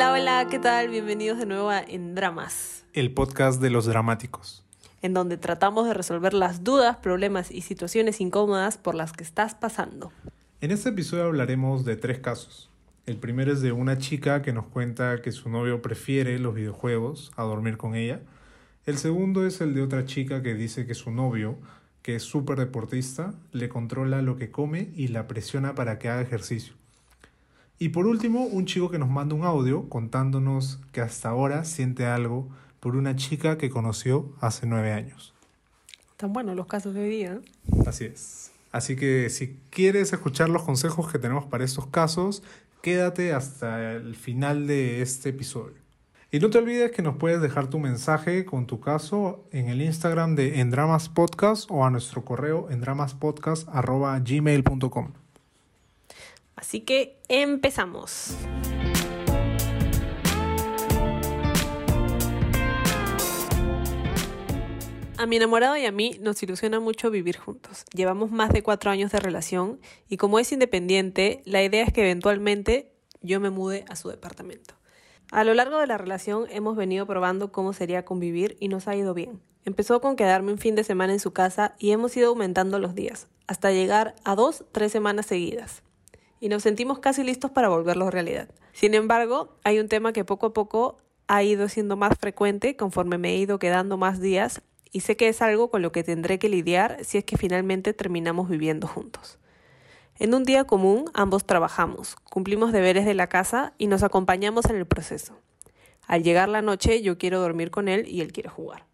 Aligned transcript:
Hola, 0.00 0.12
hola, 0.12 0.46
¿qué 0.48 0.58
tal? 0.58 0.88
Bienvenidos 0.88 1.36
de 1.36 1.44
nuevo 1.44 1.68
a 1.68 1.78
En 1.78 2.14
Dramas, 2.14 2.86
el 2.94 3.12
podcast 3.12 3.60
de 3.60 3.68
los 3.68 3.84
dramáticos. 3.84 4.64
en 5.02 5.12
donde 5.12 5.36
tratamos 5.36 5.86
de 5.86 5.92
resolver 5.92 6.32
las 6.32 6.64
dudas, 6.64 6.96
problemas 6.96 7.50
y 7.50 7.60
situaciones 7.60 8.18
incómodas 8.22 8.78
por 8.78 8.94
las 8.94 9.12
que 9.12 9.22
estás 9.22 9.54
pasando. 9.54 10.10
En 10.62 10.70
este 10.70 10.88
episodio 10.88 11.24
hablaremos 11.24 11.84
de 11.84 11.96
tres 11.96 12.18
casos. 12.18 12.70
El 13.04 13.18
primero 13.18 13.52
es 13.52 13.60
de 13.60 13.72
una 13.72 13.98
chica 13.98 14.40
que 14.40 14.54
nos 14.54 14.64
cuenta 14.68 15.20
que 15.20 15.32
su 15.32 15.50
novio 15.50 15.82
prefiere 15.82 16.38
los 16.38 16.54
videojuegos 16.54 17.30
a 17.36 17.42
dormir 17.42 17.76
con 17.76 17.94
ella. 17.94 18.22
El 18.86 18.96
segundo 18.96 19.44
es 19.44 19.60
el 19.60 19.74
de 19.74 19.82
otra 19.82 20.06
chica 20.06 20.42
que 20.42 20.54
dice 20.54 20.86
que 20.86 20.94
su 20.94 21.10
novio, 21.10 21.58
que 22.00 22.14
es 22.14 22.22
súper 22.22 22.58
deportista, 22.58 23.34
le 23.52 23.68
controla 23.68 24.22
lo 24.22 24.38
que 24.38 24.50
come 24.50 24.92
y 24.94 25.08
la 25.08 25.28
presiona 25.28 25.74
para 25.74 25.98
que 25.98 26.08
haga 26.08 26.22
ejercicio. 26.22 26.79
Y 27.82 27.88
por 27.88 28.06
último, 28.06 28.44
un 28.44 28.66
chico 28.66 28.90
que 28.90 28.98
nos 28.98 29.08
manda 29.08 29.34
un 29.34 29.42
audio 29.42 29.88
contándonos 29.88 30.78
que 30.92 31.00
hasta 31.00 31.30
ahora 31.30 31.64
siente 31.64 32.04
algo 32.04 32.46
por 32.78 32.94
una 32.94 33.16
chica 33.16 33.56
que 33.56 33.70
conoció 33.70 34.30
hace 34.38 34.66
nueve 34.66 34.92
años. 34.92 35.32
Tan 36.18 36.34
buenos 36.34 36.56
los 36.56 36.66
casos 36.66 36.92
de 36.92 37.00
hoy 37.00 37.08
día. 37.08 37.36
¿no? 37.36 37.40
Así 37.86 38.04
es. 38.04 38.52
Así 38.70 38.96
que 38.96 39.30
si 39.30 39.56
quieres 39.70 40.12
escuchar 40.12 40.50
los 40.50 40.62
consejos 40.62 41.10
que 41.10 41.18
tenemos 41.18 41.46
para 41.46 41.64
estos 41.64 41.86
casos, 41.86 42.42
quédate 42.82 43.32
hasta 43.32 43.92
el 43.92 44.14
final 44.14 44.66
de 44.66 45.00
este 45.00 45.30
episodio. 45.30 45.80
Y 46.30 46.38
no 46.38 46.50
te 46.50 46.58
olvides 46.58 46.90
que 46.90 47.00
nos 47.00 47.16
puedes 47.16 47.40
dejar 47.40 47.68
tu 47.68 47.78
mensaje 47.78 48.44
con 48.44 48.66
tu 48.66 48.80
caso 48.80 49.42
en 49.52 49.70
el 49.70 49.80
Instagram 49.80 50.34
de 50.34 50.60
Endramas 50.60 51.08
Podcast 51.08 51.70
o 51.70 51.86
a 51.86 51.90
nuestro 51.90 52.26
correo 52.26 52.68
endramaspodcast.gmail.com. 52.68 55.12
Así 56.60 56.80
que 56.80 57.16
empezamos. 57.28 58.36
A 65.16 65.26
mi 65.26 65.36
enamorado 65.36 65.76
y 65.78 65.86
a 65.86 65.92
mí 65.92 66.18
nos 66.20 66.42
ilusiona 66.42 66.78
mucho 66.78 67.10
vivir 67.10 67.38
juntos. 67.38 67.84
Llevamos 67.94 68.30
más 68.30 68.52
de 68.52 68.62
cuatro 68.62 68.90
años 68.90 69.10
de 69.10 69.20
relación 69.20 69.80
y 70.08 70.18
como 70.18 70.38
es 70.38 70.52
independiente, 70.52 71.42
la 71.46 71.62
idea 71.62 71.82
es 71.82 71.94
que 71.94 72.02
eventualmente 72.02 72.92
yo 73.22 73.40
me 73.40 73.48
mude 73.48 73.86
a 73.88 73.96
su 73.96 74.10
departamento. 74.10 74.74
A 75.30 75.44
lo 75.44 75.54
largo 75.54 75.78
de 75.78 75.86
la 75.86 75.96
relación 75.96 76.44
hemos 76.50 76.76
venido 76.76 77.06
probando 77.06 77.52
cómo 77.52 77.72
sería 77.72 78.04
convivir 78.04 78.58
y 78.60 78.68
nos 78.68 78.86
ha 78.86 78.96
ido 78.96 79.14
bien. 79.14 79.40
Empezó 79.64 80.02
con 80.02 80.14
quedarme 80.14 80.52
un 80.52 80.58
fin 80.58 80.74
de 80.74 80.84
semana 80.84 81.14
en 81.14 81.20
su 81.20 81.32
casa 81.32 81.74
y 81.78 81.92
hemos 81.92 82.14
ido 82.18 82.28
aumentando 82.28 82.78
los 82.78 82.94
días, 82.94 83.28
hasta 83.46 83.72
llegar 83.72 84.14
a 84.24 84.34
dos, 84.34 84.66
tres 84.72 84.92
semanas 84.92 85.24
seguidas. 85.24 85.82
Y 86.40 86.48
nos 86.48 86.62
sentimos 86.62 86.98
casi 86.98 87.22
listos 87.22 87.50
para 87.50 87.68
volverlo 87.68 88.10
realidad. 88.10 88.48
Sin 88.72 88.94
embargo, 88.94 89.56
hay 89.62 89.78
un 89.78 89.88
tema 89.88 90.12
que 90.12 90.24
poco 90.24 90.46
a 90.46 90.52
poco 90.52 90.96
ha 91.28 91.42
ido 91.44 91.68
siendo 91.68 91.96
más 91.96 92.18
frecuente 92.18 92.76
conforme 92.76 93.18
me 93.18 93.30
he 93.30 93.36
ido 93.36 93.58
quedando 93.58 93.96
más 93.96 94.20
días 94.20 94.62
y 94.90 95.00
sé 95.00 95.16
que 95.16 95.28
es 95.28 95.42
algo 95.42 95.70
con 95.70 95.82
lo 95.82 95.92
que 95.92 96.02
tendré 96.02 96.38
que 96.38 96.48
lidiar 96.48 97.04
si 97.04 97.18
es 97.18 97.24
que 97.24 97.36
finalmente 97.36 97.92
terminamos 97.92 98.48
viviendo 98.48 98.88
juntos. 98.88 99.38
En 100.18 100.34
un 100.34 100.44
día 100.44 100.64
común 100.64 101.10
ambos 101.14 101.46
trabajamos, 101.46 102.16
cumplimos 102.16 102.72
deberes 102.72 103.04
de 103.04 103.14
la 103.14 103.28
casa 103.28 103.74
y 103.78 103.86
nos 103.86 104.02
acompañamos 104.02 104.64
en 104.66 104.76
el 104.76 104.86
proceso. 104.86 105.38
Al 106.06 106.24
llegar 106.24 106.48
la 106.48 106.62
noche 106.62 107.02
yo 107.02 107.16
quiero 107.16 107.40
dormir 107.40 107.70
con 107.70 107.88
él 107.88 108.08
y 108.08 108.20
él 108.20 108.32
quiere 108.32 108.48
jugar. 108.48 108.86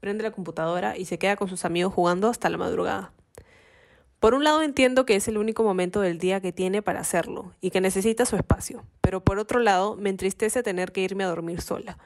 Prende 0.00 0.24
la 0.24 0.32
computadora 0.32 0.96
y 0.96 1.04
se 1.04 1.18
queda 1.18 1.36
con 1.36 1.48
sus 1.48 1.64
amigos 1.64 1.94
jugando 1.94 2.28
hasta 2.28 2.50
la 2.50 2.58
madrugada. 2.58 3.12
Por 4.20 4.32
un 4.32 4.44
lado 4.44 4.62
entiendo 4.62 5.04
que 5.04 5.14
es 5.14 5.28
el 5.28 5.36
único 5.36 5.62
momento 5.62 6.00
del 6.00 6.18
día 6.18 6.40
que 6.40 6.52
tiene 6.52 6.80
para 6.80 7.00
hacerlo 7.00 7.52
y 7.60 7.70
que 7.70 7.82
necesita 7.82 8.24
su 8.24 8.36
espacio, 8.36 8.82
pero 9.02 9.22
por 9.22 9.38
otro 9.38 9.60
lado 9.60 9.94
me 9.96 10.08
entristece 10.08 10.62
tener 10.62 10.92
que 10.92 11.02
irme 11.02 11.24
a 11.24 11.28
dormir 11.28 11.60
sola. 11.60 11.98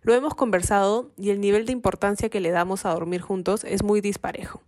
Lo 0.00 0.14
hemos 0.14 0.34
conversado 0.34 1.10
y 1.18 1.30
el 1.30 1.40
nivel 1.40 1.66
de 1.66 1.72
importancia 1.72 2.30
que 2.30 2.40
le 2.40 2.50
damos 2.50 2.86
a 2.86 2.90
dormir 2.90 3.20
juntos 3.20 3.64
es 3.64 3.82
muy 3.82 4.00
disparejo. 4.00 4.62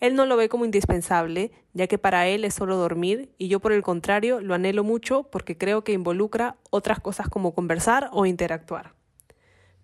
Él 0.00 0.16
no 0.16 0.26
lo 0.26 0.36
ve 0.36 0.48
como 0.48 0.64
indispensable, 0.64 1.52
ya 1.72 1.86
que 1.86 1.98
para 1.98 2.26
él 2.26 2.44
es 2.44 2.54
solo 2.54 2.76
dormir, 2.76 3.32
y 3.38 3.48
yo 3.48 3.60
por 3.60 3.72
el 3.72 3.82
contrario 3.82 4.40
lo 4.40 4.54
anhelo 4.54 4.82
mucho 4.82 5.22
porque 5.30 5.56
creo 5.56 5.84
que 5.84 5.92
involucra 5.92 6.56
otras 6.70 6.98
cosas 6.98 7.28
como 7.28 7.54
conversar 7.54 8.10
o 8.12 8.26
interactuar. 8.26 8.92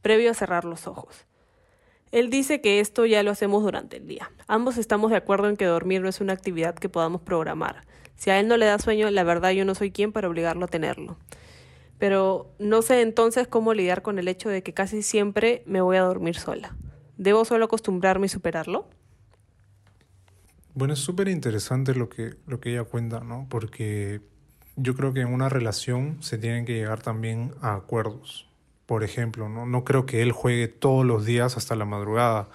Previo 0.03 0.33
a 0.33 0.35
cerrar 0.35 0.65
los 0.65 0.89
ojos. 0.89 1.27
Él 2.13 2.29
dice 2.29 2.61
que 2.61 2.81
esto 2.81 3.07
ya 3.07 3.23
lo 3.23 3.31
hacemos 3.31 3.63
durante 3.63 3.99
el 3.99 4.07
día. 4.07 4.33
Ambos 4.49 4.79
estamos 4.79 5.13
de 5.13 5.17
acuerdo 5.17 5.49
en 5.49 5.57
que 5.57 5.65
dormir 5.65 6.01
no 6.01 6.09
es 6.09 6.21
una 6.21 6.33
actividad 6.33 6.75
que 6.75 6.89
podamos 6.89 7.21
programar. 7.21 7.83
Si 8.17 8.31
a 8.31 8.41
él 8.41 8.49
no 8.49 8.57
le 8.57 8.67
da 8.67 8.79
sueño, 8.79 9.11
la 9.11 9.23
verdad 9.23 9.51
yo 9.51 9.65
no 9.65 9.75
soy 9.75 9.93
quien 9.93 10.13
para 10.13 10.29
obligarlo 10.29 10.65
a 10.65 10.69
tenerlo. 10.69 11.17
Pero 11.99 12.51
no 12.59 12.83
sé 12.83 13.03
entonces 13.03 13.47
cómo 13.47 13.75
lidiar 13.75 14.03
con 14.03 14.19
el 14.19 14.27
hecho 14.27 14.49
de 14.49 14.63
que 14.63 14.75
casi 14.75 15.03
siempre 15.03 15.63
me 15.67 15.81
voy 15.81 15.99
a 15.99 16.03
dormir 16.03 16.37
sola. 16.37 16.77
¿Debo 17.17 17.45
solo 17.45 17.67
acostumbrarme 17.67 18.27
y 18.27 18.29
superarlo? 18.29 18.89
Bueno, 20.75 20.95
es 20.95 21.01
súper 21.01 21.29
interesante 21.29 21.95
lo 21.95 22.09
que, 22.09 22.35
lo 22.47 22.61
que 22.61 22.73
ella 22.73 22.85
cuenta, 22.85 23.21
¿no? 23.21 23.47
Porque 23.49 24.21
yo 24.77 24.95
creo 24.95 25.13
que 25.13 25.21
en 25.21 25.33
una 25.33 25.49
relación 25.49 26.23
se 26.23 26.39
tienen 26.39 26.65
que 26.65 26.75
llegar 26.75 27.03
también 27.03 27.55
a 27.61 27.75
acuerdos. 27.75 28.50
Por 28.91 29.05
ejemplo, 29.05 29.49
¿no? 29.49 29.67
no 29.67 29.85
creo 29.85 30.05
que 30.05 30.21
él 30.21 30.33
juegue 30.33 30.67
todos 30.67 31.07
los 31.07 31.25
días 31.25 31.57
hasta 31.57 31.77
la 31.77 31.85
madrugada. 31.85 32.49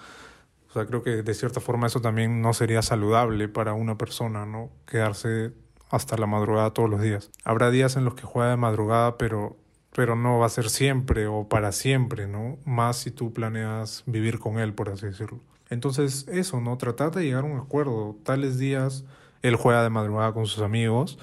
O 0.68 0.72
sea, 0.74 0.84
creo 0.84 1.02
que 1.02 1.22
de 1.22 1.32
cierta 1.32 1.60
forma 1.62 1.86
eso 1.86 2.02
también 2.02 2.42
no 2.42 2.52
sería 2.52 2.82
saludable 2.82 3.48
para 3.48 3.72
una 3.72 3.96
persona, 3.96 4.44
¿no? 4.44 4.68
Quedarse 4.84 5.54
hasta 5.88 6.18
la 6.18 6.26
madrugada 6.26 6.74
todos 6.74 6.90
los 6.90 7.00
días. 7.00 7.30
Habrá 7.42 7.70
días 7.70 7.96
en 7.96 8.04
los 8.04 8.16
que 8.16 8.24
juega 8.24 8.50
de 8.50 8.58
madrugada, 8.58 9.16
pero, 9.16 9.56
pero 9.94 10.14
no 10.14 10.38
va 10.38 10.44
a 10.44 10.50
ser 10.50 10.68
siempre 10.68 11.26
o 11.26 11.48
para 11.48 11.72
siempre, 11.72 12.26
¿no? 12.26 12.58
Más 12.66 12.98
si 12.98 13.10
tú 13.10 13.32
planeas 13.32 14.02
vivir 14.04 14.38
con 14.38 14.58
él, 14.58 14.74
por 14.74 14.90
así 14.90 15.06
decirlo. 15.06 15.40
Entonces, 15.70 16.28
eso, 16.28 16.60
¿no? 16.60 16.76
Tratar 16.76 17.12
de 17.12 17.24
llegar 17.24 17.44
a 17.44 17.46
un 17.46 17.58
acuerdo. 17.58 18.14
Tales 18.24 18.58
días 18.58 19.06
él 19.40 19.56
juega 19.56 19.82
de 19.82 19.88
madrugada 19.88 20.34
con 20.34 20.44
sus 20.44 20.62
amigos 20.62 21.18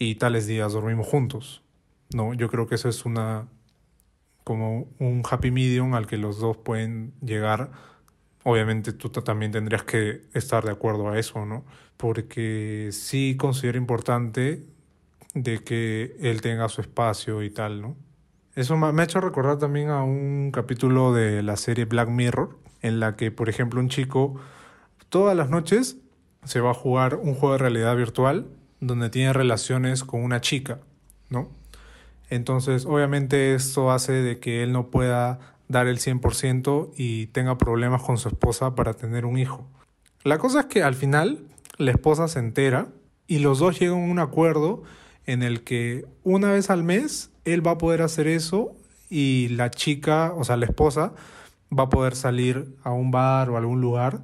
y 0.00 0.16
tales 0.16 0.48
días 0.48 0.72
dormimos 0.72 1.06
juntos, 1.06 1.62
¿no? 2.12 2.34
Yo 2.34 2.50
creo 2.50 2.66
que 2.66 2.74
eso 2.74 2.88
es 2.88 3.04
una 3.04 3.46
como 4.44 4.88
un 4.98 5.22
happy 5.28 5.50
medium 5.50 5.94
al 5.94 6.06
que 6.06 6.16
los 6.16 6.38
dos 6.38 6.56
pueden 6.56 7.12
llegar. 7.20 7.70
Obviamente 8.44 8.92
tú 8.92 9.10
también 9.10 9.52
tendrías 9.52 9.84
que 9.84 10.22
estar 10.34 10.64
de 10.64 10.72
acuerdo 10.72 11.08
a 11.10 11.18
eso, 11.18 11.46
¿no? 11.46 11.64
Porque 11.96 12.88
sí 12.92 13.36
considero 13.38 13.78
importante 13.78 14.64
de 15.34 15.62
que 15.62 16.16
él 16.20 16.40
tenga 16.40 16.68
su 16.68 16.80
espacio 16.80 17.42
y 17.42 17.50
tal, 17.50 17.80
¿no? 17.80 17.96
Eso 18.54 18.76
me 18.76 19.00
ha 19.00 19.04
hecho 19.04 19.20
recordar 19.20 19.58
también 19.58 19.88
a 19.88 20.02
un 20.02 20.50
capítulo 20.52 21.14
de 21.14 21.42
la 21.42 21.56
serie 21.56 21.86
Black 21.86 22.08
Mirror, 22.08 22.58
en 22.82 23.00
la 23.00 23.16
que, 23.16 23.30
por 23.30 23.48
ejemplo, 23.48 23.80
un 23.80 23.88
chico 23.88 24.40
todas 25.08 25.36
las 25.36 25.48
noches 25.48 25.96
se 26.44 26.60
va 26.60 26.72
a 26.72 26.74
jugar 26.74 27.14
un 27.16 27.34
juego 27.34 27.52
de 27.52 27.58
realidad 27.58 27.96
virtual 27.96 28.46
donde 28.80 29.10
tiene 29.10 29.32
relaciones 29.32 30.04
con 30.04 30.22
una 30.22 30.40
chica, 30.40 30.80
¿no? 31.30 31.48
Entonces, 32.32 32.86
obviamente 32.86 33.54
esto 33.54 33.90
hace 33.90 34.12
de 34.12 34.38
que 34.38 34.62
él 34.62 34.72
no 34.72 34.86
pueda 34.86 35.38
dar 35.68 35.86
el 35.86 35.98
100% 35.98 36.92
y 36.96 37.26
tenga 37.26 37.58
problemas 37.58 38.02
con 38.02 38.16
su 38.16 38.28
esposa 38.28 38.74
para 38.74 38.94
tener 38.94 39.26
un 39.26 39.38
hijo. 39.38 39.66
La 40.24 40.38
cosa 40.38 40.60
es 40.60 40.66
que 40.66 40.82
al 40.82 40.94
final 40.94 41.40
la 41.76 41.90
esposa 41.90 42.28
se 42.28 42.38
entera 42.38 42.88
y 43.26 43.40
los 43.40 43.58
dos 43.58 43.78
llegan 43.78 43.98
a 43.98 44.10
un 44.10 44.18
acuerdo 44.18 44.82
en 45.26 45.42
el 45.42 45.62
que 45.62 46.06
una 46.24 46.50
vez 46.52 46.70
al 46.70 46.84
mes 46.84 47.30
él 47.44 47.66
va 47.66 47.72
a 47.72 47.78
poder 47.78 48.00
hacer 48.00 48.26
eso 48.26 48.74
y 49.10 49.48
la 49.48 49.70
chica, 49.70 50.32
o 50.34 50.42
sea, 50.44 50.56
la 50.56 50.64
esposa, 50.64 51.12
va 51.70 51.82
a 51.82 51.88
poder 51.90 52.16
salir 52.16 52.78
a 52.82 52.92
un 52.92 53.10
bar 53.10 53.50
o 53.50 53.56
a 53.56 53.58
algún 53.58 53.82
lugar 53.82 54.22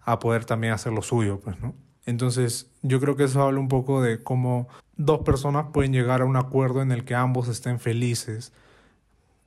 a 0.00 0.18
poder 0.18 0.46
también 0.46 0.72
hacer 0.72 0.94
lo 0.94 1.02
suyo, 1.02 1.40
pues. 1.40 1.58
Entonces, 2.06 2.70
yo 2.80 3.00
creo 3.00 3.16
que 3.16 3.24
eso 3.24 3.42
habla 3.42 3.60
un 3.60 3.68
poco 3.68 4.00
de 4.00 4.22
cómo 4.22 4.66
dos 5.04 5.20
personas 5.20 5.66
pueden 5.72 5.92
llegar 5.92 6.20
a 6.20 6.26
un 6.26 6.36
acuerdo 6.36 6.82
en 6.82 6.92
el 6.92 7.04
que 7.04 7.14
ambos 7.14 7.48
estén 7.48 7.80
felices 7.80 8.52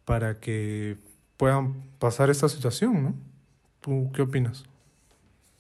para 0.04 0.40
que 0.40 0.98
puedan 1.38 1.76
pasar 2.00 2.30
esta 2.30 2.50
situación, 2.50 3.04
¿no? 3.04 3.14
¿Tú 3.80 4.12
qué 4.14 4.24
opinas? 4.24 4.66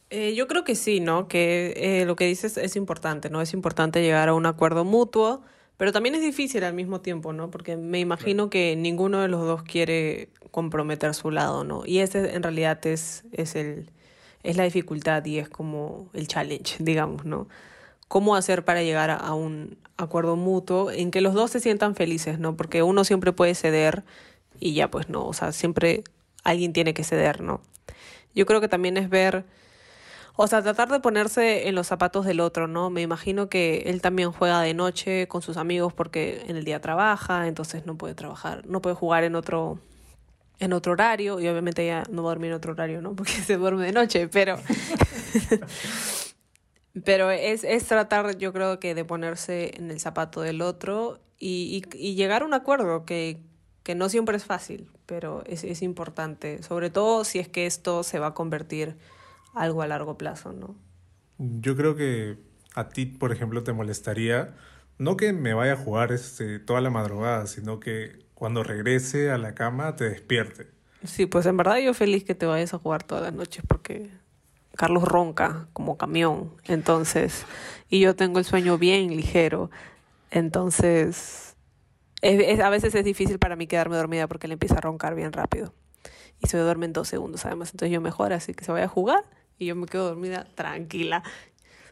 Eh, 0.09 0.33
yo 0.35 0.47
creo 0.47 0.63
que 0.63 0.75
sí, 0.75 0.99
¿no? 0.99 1.27
Que 1.27 1.73
eh, 1.75 2.05
lo 2.05 2.15
que 2.15 2.25
dices 2.25 2.57
es 2.57 2.75
importante, 2.75 3.29
¿no? 3.29 3.41
Es 3.41 3.53
importante 3.53 4.01
llegar 4.01 4.29
a 4.29 4.33
un 4.33 4.45
acuerdo 4.45 4.83
mutuo, 4.83 5.41
pero 5.77 5.91
también 5.91 6.15
es 6.15 6.21
difícil 6.21 6.63
al 6.63 6.73
mismo 6.73 7.01
tiempo, 7.01 7.31
¿no? 7.31 7.51
Porque 7.51 7.77
me 7.77 7.99
imagino 7.99 8.49
que 8.49 8.75
ninguno 8.75 9.21
de 9.21 9.27
los 9.27 9.41
dos 9.41 9.63
quiere 9.63 10.29
comprometer 10.51 11.13
su 11.13 11.29
lado, 11.29 11.63
¿no? 11.63 11.85
Y 11.85 11.99
ese 11.99 12.35
en 12.35 12.41
realidad 12.41 12.85
es, 12.87 13.25
es, 13.31 13.55
el, 13.55 13.91
es 14.41 14.57
la 14.57 14.63
dificultad 14.63 15.23
y 15.25 15.37
es 15.37 15.49
como 15.49 16.09
el 16.13 16.27
challenge, 16.27 16.77
digamos, 16.83 17.25
¿no? 17.25 17.47
Cómo 18.07 18.35
hacer 18.35 18.65
para 18.65 18.81
llegar 18.83 19.09
a, 19.09 19.15
a 19.15 19.33
un 19.33 19.77
acuerdo 20.03 20.35
mutuo 20.35 20.91
en 20.91 21.11
que 21.11 21.21
los 21.21 21.33
dos 21.33 21.51
se 21.51 21.59
sientan 21.59 21.95
felices, 21.95 22.39
¿no? 22.39 22.55
Porque 22.55 22.83
uno 22.83 23.03
siempre 23.03 23.31
puede 23.33 23.55
ceder 23.55 24.03
y 24.59 24.73
ya 24.73 24.89
pues 24.89 25.09
no, 25.09 25.25
o 25.25 25.33
sea, 25.33 25.51
siempre 25.51 26.03
alguien 26.43 26.73
tiene 26.73 26.93
que 26.93 27.03
ceder, 27.03 27.41
¿no? 27.41 27.61
Yo 28.35 28.45
creo 28.45 28.61
que 28.61 28.67
también 28.67 28.97
es 28.97 29.09
ver 29.09 29.45
O 30.35 30.47
sea, 30.47 30.63
tratar 30.63 30.89
de 30.89 30.99
ponerse 30.99 31.67
en 31.67 31.75
los 31.75 31.87
zapatos 31.87 32.25
del 32.25 32.39
otro, 32.39 32.67
¿no? 32.67 32.89
Me 32.89 33.01
imagino 33.01 33.49
que 33.49 33.83
él 33.85 34.01
también 34.01 34.31
juega 34.31 34.61
de 34.61 34.73
noche 34.73 35.27
con 35.27 35.43
sus 35.43 35.57
amigos 35.57 35.93
porque 35.93 36.43
en 36.47 36.57
el 36.57 36.65
día 36.65 36.81
trabaja, 36.81 37.47
entonces 37.47 37.85
no 37.85 37.97
puede 37.97 38.15
trabajar, 38.15 38.65
no 38.65 38.81
puede 38.81 38.95
jugar 38.95 39.23
en 39.25 39.35
otro 39.35 39.79
en 40.59 40.73
otro 40.73 40.93
horario 40.93 41.39
y 41.39 41.47
obviamente 41.47 41.85
ya 41.85 42.03
no 42.09 42.23
va 42.23 42.31
a 42.31 42.33
dormir 42.33 42.51
en 42.51 42.57
otro 42.57 42.73
horario, 42.73 43.01
¿no? 43.01 43.15
Porque 43.15 43.33
se 43.33 43.57
duerme 43.57 43.85
de 43.85 43.91
noche, 43.91 44.27
pero 44.27 44.57
pero 47.03 47.31
es, 47.31 47.63
es 47.63 47.85
tratar, 47.85 48.37
yo 48.37 48.53
creo 48.53 48.79
que 48.79 48.95
de 48.95 49.05
ponerse 49.05 49.71
en 49.75 49.91
el 49.91 49.99
zapato 49.99 50.41
del 50.41 50.61
otro 50.61 51.19
y, 51.39 51.83
y, 51.93 51.97
y 51.97 52.15
llegar 52.15 52.43
a 52.43 52.45
un 52.45 52.53
acuerdo 52.53 53.05
que, 53.05 53.41
que 53.83 53.95
no 53.95 54.09
siempre 54.09 54.37
es 54.37 54.45
fácil, 54.45 54.89
pero 55.05 55.43
es, 55.45 55.63
es 55.63 55.81
importante, 55.81 56.61
sobre 56.63 56.89
todo 56.89 57.23
si 57.23 57.39
es 57.39 57.47
que 57.47 57.65
esto 57.65 58.03
se 58.03 58.19
va 58.19 58.27
a 58.27 58.33
convertir 58.33 58.97
algo 59.53 59.81
a 59.81 59.87
largo 59.87 60.17
plazo, 60.17 60.53
¿no? 60.53 60.75
Yo 61.37 61.75
creo 61.75 61.95
que 61.95 62.37
a 62.75 62.89
ti, 62.89 63.05
por 63.05 63.31
ejemplo, 63.31 63.63
te 63.63 63.73
molestaría 63.73 64.55
no 64.97 65.17
que 65.17 65.33
me 65.33 65.53
vaya 65.53 65.73
a 65.73 65.77
jugar 65.77 66.11
este, 66.11 66.59
toda 66.59 66.81
la 66.81 66.89
madrugada, 66.89 67.47
sino 67.47 67.79
que 67.79 68.25
cuando 68.33 68.63
regrese 68.63 69.31
a 69.31 69.37
la 69.37 69.55
cama 69.55 69.95
te 69.95 70.09
despierte. 70.09 70.67
Sí, 71.03 71.25
pues 71.25 71.45
en 71.45 71.57
verdad 71.57 71.77
yo 71.79 71.93
feliz 71.93 72.23
que 72.23 72.35
te 72.35 72.45
vayas 72.45 72.73
a 72.73 72.79
jugar 72.79 73.03
todas 73.03 73.23
las 73.23 73.33
noches 73.33 73.63
porque 73.67 74.11
Carlos 74.75 75.03
ronca 75.03 75.67
como 75.73 75.97
camión, 75.97 76.51
entonces, 76.65 77.45
y 77.89 77.99
yo 77.99 78.15
tengo 78.15 78.39
el 78.39 78.45
sueño 78.45 78.77
bien 78.77 79.15
ligero, 79.15 79.69
entonces, 80.31 81.55
es, 82.21 82.39
es, 82.39 82.59
a 82.59 82.69
veces 82.69 82.95
es 82.95 83.05
difícil 83.05 83.39
para 83.39 83.55
mí 83.55 83.67
quedarme 83.67 83.97
dormida 83.97 84.27
porque 84.27 84.47
él 84.47 84.53
empieza 84.53 84.75
a 84.75 84.81
roncar 84.81 85.15
bien 85.15 85.31
rápido 85.33 85.73
y 86.41 86.47
se 86.47 86.57
duerme 86.57 86.85
en 86.87 86.93
dos 86.93 87.07
segundos 87.07 87.45
además, 87.45 87.71
entonces 87.71 87.93
yo 87.93 88.01
mejor 88.01 88.33
así 88.33 88.53
que 88.53 88.65
se 88.65 88.71
vaya 88.71 88.85
a 88.85 88.89
jugar 88.89 89.23
y 89.57 89.67
yo 89.67 89.75
me 89.75 89.85
quedo 89.85 90.09
dormida 90.09 90.47
tranquila. 90.55 91.23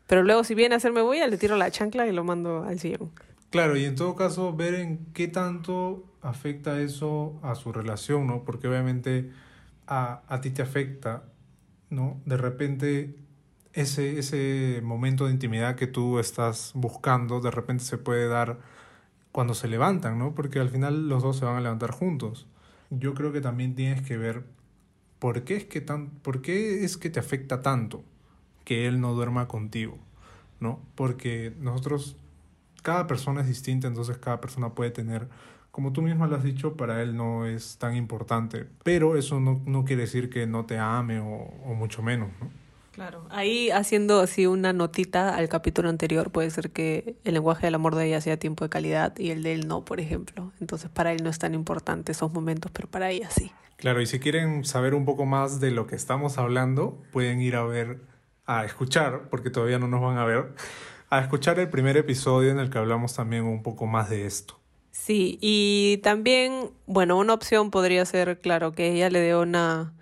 Pero 0.08 0.24
luego 0.24 0.44
si 0.44 0.56
viene 0.56 0.76
a 0.76 0.78
hacerme 0.78 1.02
bulla, 1.02 1.28
le 1.28 1.38
tiro 1.38 1.56
la 1.56 1.72
chancla 1.72 2.08
y 2.08 2.12
lo 2.12 2.24
mando 2.24 2.64
al 2.64 2.80
sillón. 2.80 3.12
Claro, 3.50 3.78
y 3.78 3.86
en 3.86 3.96
todo 3.96 4.16
caso 4.16 4.54
ver 4.54 4.76
en 4.76 5.06
qué 5.14 5.28
tanto 5.28 6.04
afecta 6.22 6.80
eso 6.82 7.40
a 7.44 7.56
su 7.56 7.72
relación, 7.72 8.28
¿no? 8.28 8.44
Porque 8.44 8.68
obviamente 8.68 9.32
a, 9.88 10.22
a 10.28 10.42
ti 10.42 10.52
te 10.52 10.62
afecta, 10.62 11.24
¿no? 11.92 12.20
De 12.26 12.38
repente 12.38 13.16
ese, 13.74 14.18
ese 14.18 14.82
momento 14.84 15.28
de 15.28 15.34
intimidad 15.34 15.76
que 15.76 15.86
tú 15.86 16.18
estás 16.18 16.72
buscando, 16.74 17.40
de 17.40 17.52
repente 17.52 17.84
se 17.84 18.00
puede 18.00 18.28
dar 18.28 18.58
cuando 19.32 19.54
se 19.54 19.68
levantan, 19.68 20.18
¿no? 20.18 20.34
Porque 20.34 20.60
al 20.60 20.70
final 20.70 21.08
los 21.08 21.22
dos 21.22 21.38
se 21.38 21.46
van 21.46 21.58
a 21.58 21.62
levantar 21.62 21.92
juntos. 21.92 22.48
Yo 22.90 23.14
creo 23.14 23.32
que 23.32 23.42
también 23.42 23.76
tienes 23.76 24.02
que 24.02 24.18
ver 24.18 24.44
¿por 25.22 25.44
qué 25.44 25.56
es 25.56 25.66
que, 25.66 25.82
tan, 25.82 26.10
¿por 26.10 26.42
qué 26.42 26.84
es 26.84 26.98
que 26.98 27.12
te 27.12 27.20
afecta 27.20 27.62
tanto 27.62 28.04
que 28.66 28.88
él 28.88 29.00
no 29.00 29.14
duerma 29.14 29.48
contigo? 29.48 30.00
¿No? 30.60 30.82
Porque 30.96 31.54
nosotros, 31.60 32.18
cada 32.82 33.06
persona 33.06 33.42
es 33.42 33.48
distinta, 33.48 33.88
entonces 33.88 34.18
cada 34.18 34.42
persona 34.42 34.74
puede 34.74 34.90
tener, 34.90 35.30
como 35.72 35.94
tú 35.94 36.02
misma 36.02 36.28
lo 36.28 36.36
has 36.36 36.44
dicho, 36.44 36.76
para 36.76 37.02
él 37.02 37.16
no 37.16 37.46
es 37.46 37.78
tan 37.78 37.96
importante, 37.96 38.68
pero 38.84 39.18
eso 39.18 39.40
no, 39.40 39.62
no 39.66 39.86
quiere 39.86 40.04
decir 40.04 40.30
que 40.30 40.46
no 40.46 40.66
te 40.66 40.78
ame 40.78 41.20
o, 41.20 41.26
o 41.26 41.74
mucho 41.74 42.04
menos, 42.04 42.30
¿no? 42.40 42.62
Claro, 42.92 43.26
ahí 43.30 43.72
haciendo 43.72 44.20
así 44.20 44.46
una 44.48 44.74
notita 44.74 45.36
al 45.36 45.48
capítulo 45.48 45.88
anterior, 45.88 46.30
puede 46.30 46.50
ser 46.50 46.72
que 46.72 47.16
el 47.24 47.36
lenguaje 47.36 47.68
del 47.68 47.76
amor 47.76 47.96
de 47.96 48.08
ella 48.08 48.20
sea 48.20 48.36
tiempo 48.36 48.66
de 48.66 48.70
calidad 48.70 49.18
y 49.18 49.32
el 49.32 49.44
de 49.44 49.54
él 49.54 49.68
no, 49.68 49.86
por 49.86 50.02
ejemplo. 50.02 50.52
Entonces 50.60 50.90
para 50.90 51.14
él 51.14 51.24
no 51.24 51.30
es 51.30 51.40
tan 51.40 51.54
importante 51.54 52.12
esos 52.12 52.34
momentos, 52.34 52.70
pero 52.74 52.90
para 52.90 53.10
ella 53.10 53.30
sí. 53.30 53.52
Claro, 53.78 54.02
y 54.02 54.06
si 54.06 54.20
quieren 54.20 54.66
saber 54.66 54.94
un 54.94 55.06
poco 55.06 55.26
más 55.26 55.62
de 55.62 55.72
lo 55.72 55.88
que 55.88 55.96
estamos 55.96 56.38
hablando, 56.38 57.02
pueden 57.12 57.40
ir 57.42 57.56
a 57.56 57.64
ver, 57.64 58.02
a 58.46 58.66
escuchar, 58.66 59.30
porque 59.30 59.50
todavía 59.50 59.80
no 59.80 59.88
nos 59.88 60.02
van 60.02 60.18
a 60.18 60.26
ver, 60.26 60.54
a 61.10 61.22
escuchar 61.22 61.60
el 61.60 61.70
primer 61.70 61.96
episodio 61.96 62.52
en 62.52 62.60
el 62.60 62.70
que 62.70 62.78
hablamos 62.78 63.16
también 63.16 63.46
un 63.46 63.64
poco 63.64 63.88
más 63.88 64.10
de 64.10 64.26
esto. 64.26 64.61
Sí, 64.92 65.38
y 65.42 66.00
también, 66.04 66.70
bueno, 66.86 67.18
una 67.18 67.34
opción 67.34 67.72
podría 67.72 68.06
ser, 68.06 68.40
claro, 68.40 68.74
que 68.74 68.92
ella 68.92 69.10
le 69.10 69.20
dé 69.20 69.36
una, 69.36 69.94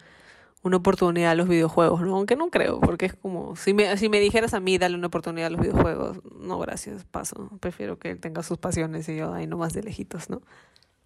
una 0.63 0.77
oportunidad 0.77 1.31
a 1.31 1.35
los 1.35 1.47
videojuegos, 1.47 2.01
¿no? 2.01 2.15
Aunque 2.15 2.35
no 2.35 2.49
creo, 2.49 2.79
porque 2.79 3.05
es 3.05 3.13
como, 3.13 3.55
si 3.55 3.73
me, 3.73 3.95
si 3.97 4.09
me 4.09 4.19
dijeras 4.19 4.53
a 4.53 4.59
mí, 4.59 4.77
dale 4.77 4.95
una 4.95 5.07
oportunidad 5.07 5.47
a 5.47 5.49
los 5.51 5.61
videojuegos, 5.61 6.19
no, 6.39 6.57
gracias, 6.59 7.05
paso. 7.05 7.49
Prefiero 7.59 7.99
que 7.99 8.11
él 8.11 8.19
tenga 8.19 8.41
sus 8.41 8.57
pasiones 8.57 9.07
y 9.09 9.15
yo 9.15 9.33
ahí 9.33 9.45
nomás 9.45 9.73
de 9.73 9.83
lejitos, 9.83 10.29
¿no? 10.29 10.41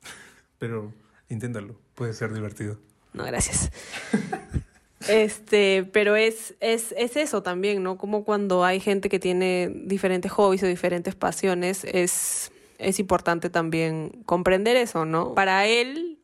Pero 0.60 0.94
inténtalo, 1.30 1.76
puede 1.94 2.14
ser 2.14 2.34
divertido. 2.34 2.78
No, 3.14 3.24
gracias. 3.26 3.72
Este, 5.10 5.84
pero 5.92 6.16
es, 6.16 6.56
es, 6.62 6.94
es 6.98 7.18
eso 7.18 7.44
también, 7.44 7.84
¿no? 7.84 7.98
Como 7.98 8.24
cuando 8.24 8.64
hay 8.64 8.80
gente 8.80 9.10
que 9.10 9.20
tiene 9.20 9.70
diferentes 9.86 10.32
hobbies 10.32 10.64
o 10.64 10.66
diferentes 10.66 11.14
pasiones, 11.14 11.84
es, 11.84 12.54
es 12.78 13.00
importante 13.00 13.50
también 13.50 14.24
comprender 14.26 14.76
eso, 14.76 15.06
¿no? 15.06 15.34
Para 15.34 15.66
él, 15.66 16.20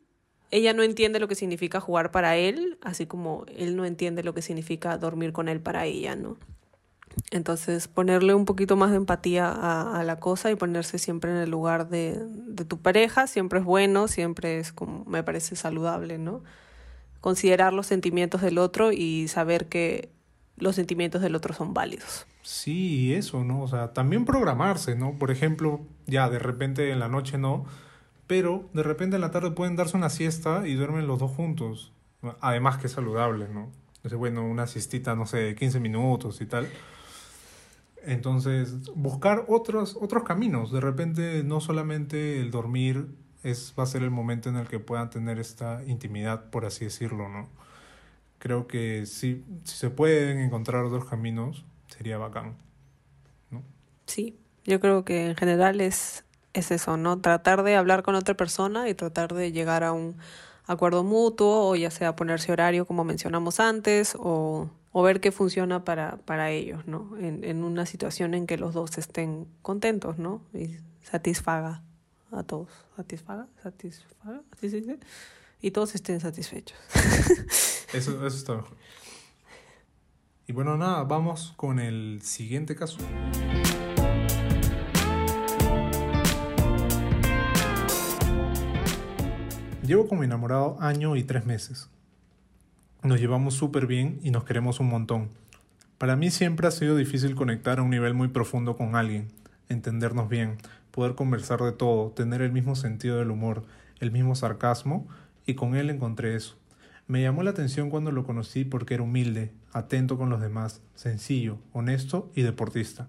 ella 0.51 0.73
no 0.73 0.83
entiende 0.83 1.19
lo 1.19 1.27
que 1.27 1.35
significa 1.35 1.79
jugar 1.79 2.11
para 2.11 2.35
él, 2.37 2.77
así 2.81 3.05
como 3.05 3.45
él 3.55 3.75
no 3.75 3.85
entiende 3.85 4.23
lo 4.23 4.33
que 4.33 4.41
significa 4.41 4.97
dormir 4.97 5.31
con 5.31 5.47
él 5.47 5.61
para 5.61 5.85
ella, 5.85 6.15
¿no? 6.15 6.37
Entonces, 7.31 7.87
ponerle 7.87 8.33
un 8.33 8.45
poquito 8.45 8.75
más 8.75 8.91
de 8.91 8.97
empatía 8.97 9.51
a, 9.51 10.03
la 10.03 10.19
cosa 10.19 10.51
y 10.51 10.55
ponerse 10.55 10.97
siempre 10.97 11.31
en 11.31 11.37
el 11.37 11.49
lugar 11.49 11.89
de, 11.89 12.19
tu 12.67 12.79
pareja 12.79 13.27
siempre 13.27 13.59
es 13.59 13.65
bueno, 13.65 14.07
siempre 14.07 14.59
es 14.59 14.71
como, 14.71 15.05
me 15.05 15.23
parece 15.23 15.55
saludable, 15.55 16.17
¿no? 16.17 16.43
Considerar 17.21 17.73
los 17.73 17.87
sentimientos 17.87 18.41
del 18.41 18.57
otro 18.57 18.91
y 18.91 19.27
saber 19.27 19.67
que 19.67 20.09
los 20.59 20.75
sentimientos 20.75 21.21
del 21.21 21.35
otro 21.35 21.53
son 21.53 21.73
válidos. 21.73 22.25
Sí, 22.41 23.13
eso, 23.13 23.43
¿no? 23.43 23.61
O 23.61 23.67
sea, 23.67 23.93
también 23.93 24.25
programarse, 24.25 24.95
¿no? 24.95 25.13
Por 25.17 25.31
ejemplo, 25.31 25.81
ya 26.07 26.29
de 26.29 26.39
repente 26.39 26.91
en 26.91 26.99
la 26.99 27.07
noche 27.07 27.37
no, 27.37 27.65
pero 28.27 28.69
de 28.73 28.83
repente 28.83 29.15
en 29.15 29.21
la 29.21 29.31
tarde 29.31 29.51
pueden 29.51 29.75
darse 29.75 29.97
una 29.97 30.09
siesta 30.09 30.67
y 30.67 30.75
duermen 30.75 31.07
los 31.07 31.19
dos 31.19 31.31
juntos. 31.31 31.91
Además 32.41 32.77
que 32.77 32.87
es 32.87 32.93
saludable, 32.93 33.47
¿no? 33.47 33.71
Entonces, 33.97 34.17
bueno, 34.17 34.45
una 34.45 34.67
siestita, 34.67 35.15
no 35.15 35.25
sé, 35.25 35.37
de 35.37 35.55
15 35.55 35.79
minutos 35.79 36.39
y 36.41 36.45
tal. 36.45 36.67
Entonces, 38.03 38.89
buscar 38.95 39.45
otros, 39.47 39.97
otros 39.99 40.23
caminos. 40.23 40.71
De 40.71 40.79
repente, 40.79 41.43
no 41.43 41.59
solamente 41.59 42.39
el 42.39 42.51
dormir 42.51 43.07
es, 43.43 43.73
va 43.77 43.83
a 43.83 43.85
ser 43.85 44.03
el 44.03 44.11
momento 44.11 44.49
en 44.49 44.55
el 44.55 44.67
que 44.67 44.79
puedan 44.79 45.09
tener 45.09 45.39
esta 45.39 45.83
intimidad, 45.85 46.49
por 46.49 46.65
así 46.65 46.85
decirlo, 46.85 47.29
¿no? 47.29 47.49
Creo 48.39 48.67
que 48.67 49.05
si, 49.05 49.45
si 49.63 49.75
se 49.75 49.89
pueden 49.89 50.39
encontrar 50.39 50.83
otros 50.83 51.05
caminos, 51.05 51.65
sería 51.87 52.17
bacán, 52.17 52.57
¿no? 53.51 53.63
Sí, 54.05 54.39
yo 54.65 54.79
creo 54.79 55.05
que 55.05 55.27
en 55.27 55.35
general 55.35 55.81
es, 55.81 56.25
es 56.53 56.71
eso, 56.71 56.97
¿no? 56.97 57.19
Tratar 57.19 57.63
de 57.63 57.75
hablar 57.75 58.03
con 58.03 58.15
otra 58.15 58.35
persona 58.35 58.89
y 58.89 58.93
tratar 58.93 59.33
de 59.33 59.51
llegar 59.51 59.83
a 59.83 59.91
un 59.91 60.17
acuerdo 60.65 61.03
mutuo, 61.03 61.69
o 61.69 61.75
ya 61.75 61.91
sea 61.91 62.15
ponerse 62.15 62.51
horario 62.51 62.85
como 62.85 63.03
mencionamos 63.03 63.59
antes, 63.59 64.15
o 64.17 64.69
o 64.91 65.03
ver 65.03 65.19
qué 65.19 65.31
funciona 65.31 65.83
para, 65.85 66.17
para 66.25 66.51
ellos, 66.51 66.87
¿no? 66.87 67.15
En, 67.19 67.43
en 67.43 67.63
una 67.63 67.85
situación 67.85 68.33
en 68.33 68.47
que 68.47 68.57
los 68.57 68.73
dos 68.73 68.97
estén 68.97 69.47
contentos, 69.61 70.17
¿no? 70.17 70.41
Y 70.53 70.77
satisfaga 71.03 71.83
a 72.31 72.43
todos. 72.43 72.69
¿Satisfaga? 72.95 73.47
¿Satisfaga? 73.61 74.41
¿Sí, 74.59 74.69
sí, 74.69 74.81
sí? 74.81 74.97
Y 75.61 75.71
todos 75.71 75.93
estén 75.95 76.19
satisfechos. 76.19 76.77
eso, 77.93 78.25
eso 78.25 78.37
está 78.37 78.55
mejor. 78.55 78.77
Y 80.47 80.53
bueno, 80.53 80.77
nada, 80.77 81.03
vamos 81.03 81.53
con 81.55 81.79
el 81.79 82.21
siguiente 82.23 82.75
caso. 82.75 82.97
Llevo 89.83 90.07
con 90.07 90.19
mi 90.19 90.25
enamorado 90.25 90.77
año 90.79 91.15
y 91.15 91.23
tres 91.23 91.45
meses. 91.45 91.89
Nos 93.01 93.19
llevamos 93.19 93.55
súper 93.55 93.87
bien 93.87 94.19
y 94.21 94.29
nos 94.29 94.43
queremos 94.43 94.79
un 94.79 94.87
montón. 94.87 95.29
Para 95.97 96.15
mí 96.15 96.31
siempre 96.31 96.67
ha 96.67 96.71
sido 96.71 96.95
difícil 96.95 97.33
conectar 97.33 97.79
a 97.79 97.81
un 97.81 97.89
nivel 97.89 98.13
muy 98.13 98.27
profundo 98.27 98.77
con 98.77 98.95
alguien, 98.95 99.29
entendernos 99.67 100.29
bien, 100.29 100.57
poder 100.91 101.15
conversar 101.15 101.61
de 101.61 101.71
todo, 101.71 102.11
tener 102.11 102.41
el 102.41 102.51
mismo 102.51 102.75
sentido 102.75 103.17
del 103.17 103.31
humor, 103.31 103.65
el 103.99 104.11
mismo 104.11 104.35
sarcasmo, 104.35 105.07
y 105.45 105.55
con 105.55 105.75
él 105.75 105.89
encontré 105.89 106.35
eso. 106.35 106.55
Me 107.09 107.23
llamó 107.23 107.41
la 107.41 107.49
atención 107.49 107.89
cuando 107.89 108.11
lo 108.11 108.23
conocí 108.23 108.65
porque 108.65 108.93
era 108.93 109.01
humilde, 109.01 109.51
atento 109.73 110.15
con 110.15 110.29
los 110.29 110.41
demás, 110.41 110.79
sencillo, 110.93 111.57
honesto 111.73 112.31
y 112.35 112.43
deportista. 112.43 113.07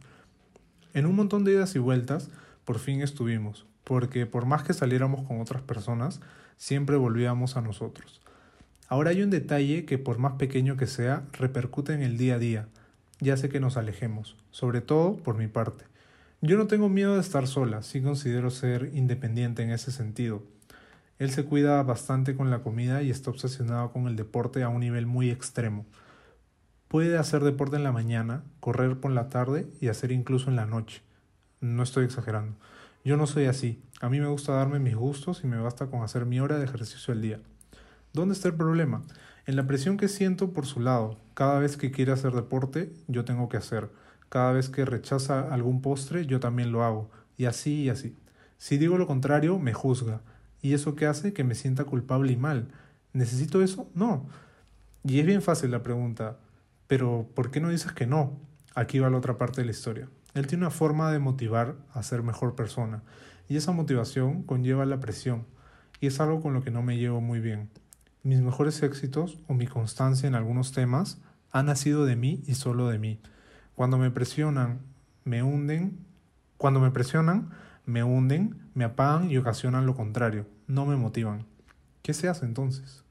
En 0.95 1.05
un 1.05 1.15
montón 1.15 1.45
de 1.45 1.53
idas 1.53 1.75
y 1.77 1.81
vueltas, 1.81 2.31
por 2.65 2.79
fin 2.79 3.03
estuvimos, 3.03 3.67
porque 3.85 4.25
por 4.25 4.47
más 4.47 4.63
que 4.63 4.73
saliéramos 4.73 5.27
con 5.27 5.43
otras 5.43 5.61
personas, 5.61 6.23
siempre 6.57 6.97
volvíamos 6.97 7.59
a 7.59 7.61
nosotros. 7.61 8.23
Ahora 8.89 9.11
hay 9.11 9.21
un 9.21 9.29
detalle 9.29 9.85
que 9.85 9.99
por 9.99 10.17
más 10.17 10.33
pequeño 10.37 10.79
que 10.79 10.87
sea, 10.87 11.27
repercute 11.35 11.93
en 11.93 12.01
el 12.01 12.17
día 12.17 12.37
a 12.37 12.39
día, 12.39 12.69
ya 13.21 13.37
sé 13.37 13.51
que 13.51 13.61
nos 13.61 13.77
alejemos, 13.77 14.35
sobre 14.51 14.81
todo 14.81 15.19
por 15.19 15.37
mi 15.37 15.47
parte. 15.47 15.85
Yo 16.41 16.57
no 16.57 16.69
tengo 16.69 16.89
miedo 16.89 17.17
de 17.17 17.21
estar 17.21 17.47
sola, 17.47 17.83
sí 17.83 18.01
considero 18.01 18.49
ser 18.49 18.93
independiente 18.95 19.63
en 19.63 19.73
ese 19.73 19.93
sentido. 19.93 20.43
Él 21.21 21.31
se 21.31 21.45
cuida 21.45 21.83
bastante 21.83 22.35
con 22.35 22.51
la 22.51 22.63
comida 22.63 23.03
y 23.03 23.11
está 23.11 23.29
obsesionado 23.29 23.93
con 23.93 24.09
el 24.09 24.17
deporte 24.17 24.63
a 24.63 24.71
un 24.71 24.81
nivel 24.81 25.05
muy 25.05 25.31
extremo. 25.31 25.85
puede 26.89 27.19
hacer 27.19 27.45
deporte 27.45 27.77
en 27.77 27.85
la 27.85 27.93
mañana, 27.93 28.43
correr 28.59 28.99
por 28.99 29.11
la 29.11 29.29
tarde 29.29 29.69
y 29.83 29.89
hacer 29.89 30.13
incluso 30.13 30.49
en 30.49 30.57
la 30.57 30.65
noche. 30.65 31.03
No 31.61 31.83
estoy 31.83 32.07
exagerando. 32.07 32.57
Yo 33.05 33.19
no 33.19 33.27
soy 33.27 33.45
así. 33.45 33.83
A 34.01 34.09
mí 34.09 34.19
me 34.19 34.29
gusta 34.29 34.55
darme 34.55 34.79
mis 34.79 34.97
gustos 34.97 35.45
y 35.45 35.47
me 35.47 35.59
basta 35.59 35.89
con 35.89 36.03
hacer 36.03 36.25
mi 36.25 36.41
hora 36.41 36.57
de 36.57 36.65
ejercicio 36.65 37.13
al 37.13 37.21
día. 37.21 37.39
¿Dónde 38.15 38.33
está 38.33 38.49
el 38.49 38.55
problema? 38.55 39.03
En 39.45 39.57
la 39.57 39.67
presión 39.67 39.99
que 39.99 40.09
siento 40.09 40.55
por 40.55 40.65
su 40.65 40.81
lado. 40.81 41.21
Cada 41.35 41.59
vez 41.59 41.77
que 41.77 41.91
quiere 41.91 42.13
hacer 42.13 42.33
deporte, 42.33 42.95
yo 43.09 43.27
tengo 43.27 43.51
que 43.51 43.59
hacer. 43.59 43.91
Cada 44.31 44.53
vez 44.53 44.71
que 44.71 44.87
rechaza 44.87 45.53
algún 45.53 45.83
postre, 45.83 46.25
yo 46.25 46.41
también 46.41 46.73
lo 46.73 46.83
hago. 46.83 47.11
Y 47.37 47.45
así 47.45 47.83
y 47.83 47.91
así. 47.91 48.17
Si 48.57 48.79
digo 48.79 48.97
lo 48.97 49.07
contrario, 49.07 49.59
me 49.59 49.75
juzga. 49.75 50.23
¿Y 50.63 50.75
eso 50.75 50.95
qué 50.95 51.07
hace? 51.07 51.33
Que 51.33 51.45
me 51.45 51.55
sienta 51.55 51.85
culpable 51.85 52.33
y 52.33 52.37
mal. 52.37 52.69
¿Necesito 53.13 53.63
eso? 53.63 53.91
No. 53.95 54.27
Y 55.05 55.21
es 55.21 55.27
bien 55.27 55.43
fácil 55.43 55.71
la 55.71 55.83
pregunta. 55.83 56.39
Pero 56.87 57.29
¿por 57.35 57.51
qué 57.51 57.61
no 57.61 57.71
dices 57.71 57.93
que 57.93 58.07
no? 58.07 58.39
Aquí 58.75 58.99
va 58.99 59.11
la 59.11 59.19
otra 59.19 59.39
parte 59.39 59.61
de 59.61 59.65
la 59.65 59.71
historia. 59.71 60.09
Él 60.35 60.47
tiene 60.47 60.65
una 60.65 60.71
forma 60.71 61.11
de 61.11 61.19
motivar 61.19 61.77
a 61.93 62.03
ser 62.03 62.23
mejor 62.23 62.55
persona. 62.55 63.03
Y 63.49 63.57
esa 63.57 63.73
motivación 63.73 64.43
conlleva 64.43 64.87
la 64.87 65.01
presión. 65.01 65.47
Y 66.01 66.07
es 66.07 66.21
algo 66.21 66.41
con 66.41 66.55
lo 66.55 66.63
que 66.63 66.71
no 66.71 66.83
me 66.83 66.99
llevo 66.99 67.21
muy 67.21 67.41
bien. 67.41 67.69
Mis 68.23 68.41
mejores 68.41 68.83
éxitos 68.83 69.39
o 69.49 69.55
mi 69.55 69.67
constancia 69.67 70.27
en 70.27 70.35
algunos 70.35 70.73
temas 70.73 71.19
han 71.53 71.67
nacido 71.67 72.05
de 72.05 72.17
mí 72.17 72.43
y 72.47 72.55
solo 72.55 72.89
de 72.89 72.99
mí. 72.99 73.21
Cuando 73.75 73.99
me 73.99 74.11
presionan, 74.11 74.81
me 75.25 75.43
hunden. 75.43 75.99
Cuando 76.59 76.81
me 76.81 76.91
presionan, 76.91 77.51
me 77.85 78.05
hunden, 78.05 78.61
me 78.75 78.85
apagan 78.85 79.31
y 79.31 79.37
ocasionan 79.37 79.87
lo 79.87 79.95
contrario. 79.95 80.47
No 80.67 80.87
me 80.87 80.97
motivan. 80.97 81.47
¿Qué 82.03 82.15
se 82.15 82.29
hace 82.29 82.45
entonces? 82.45 83.03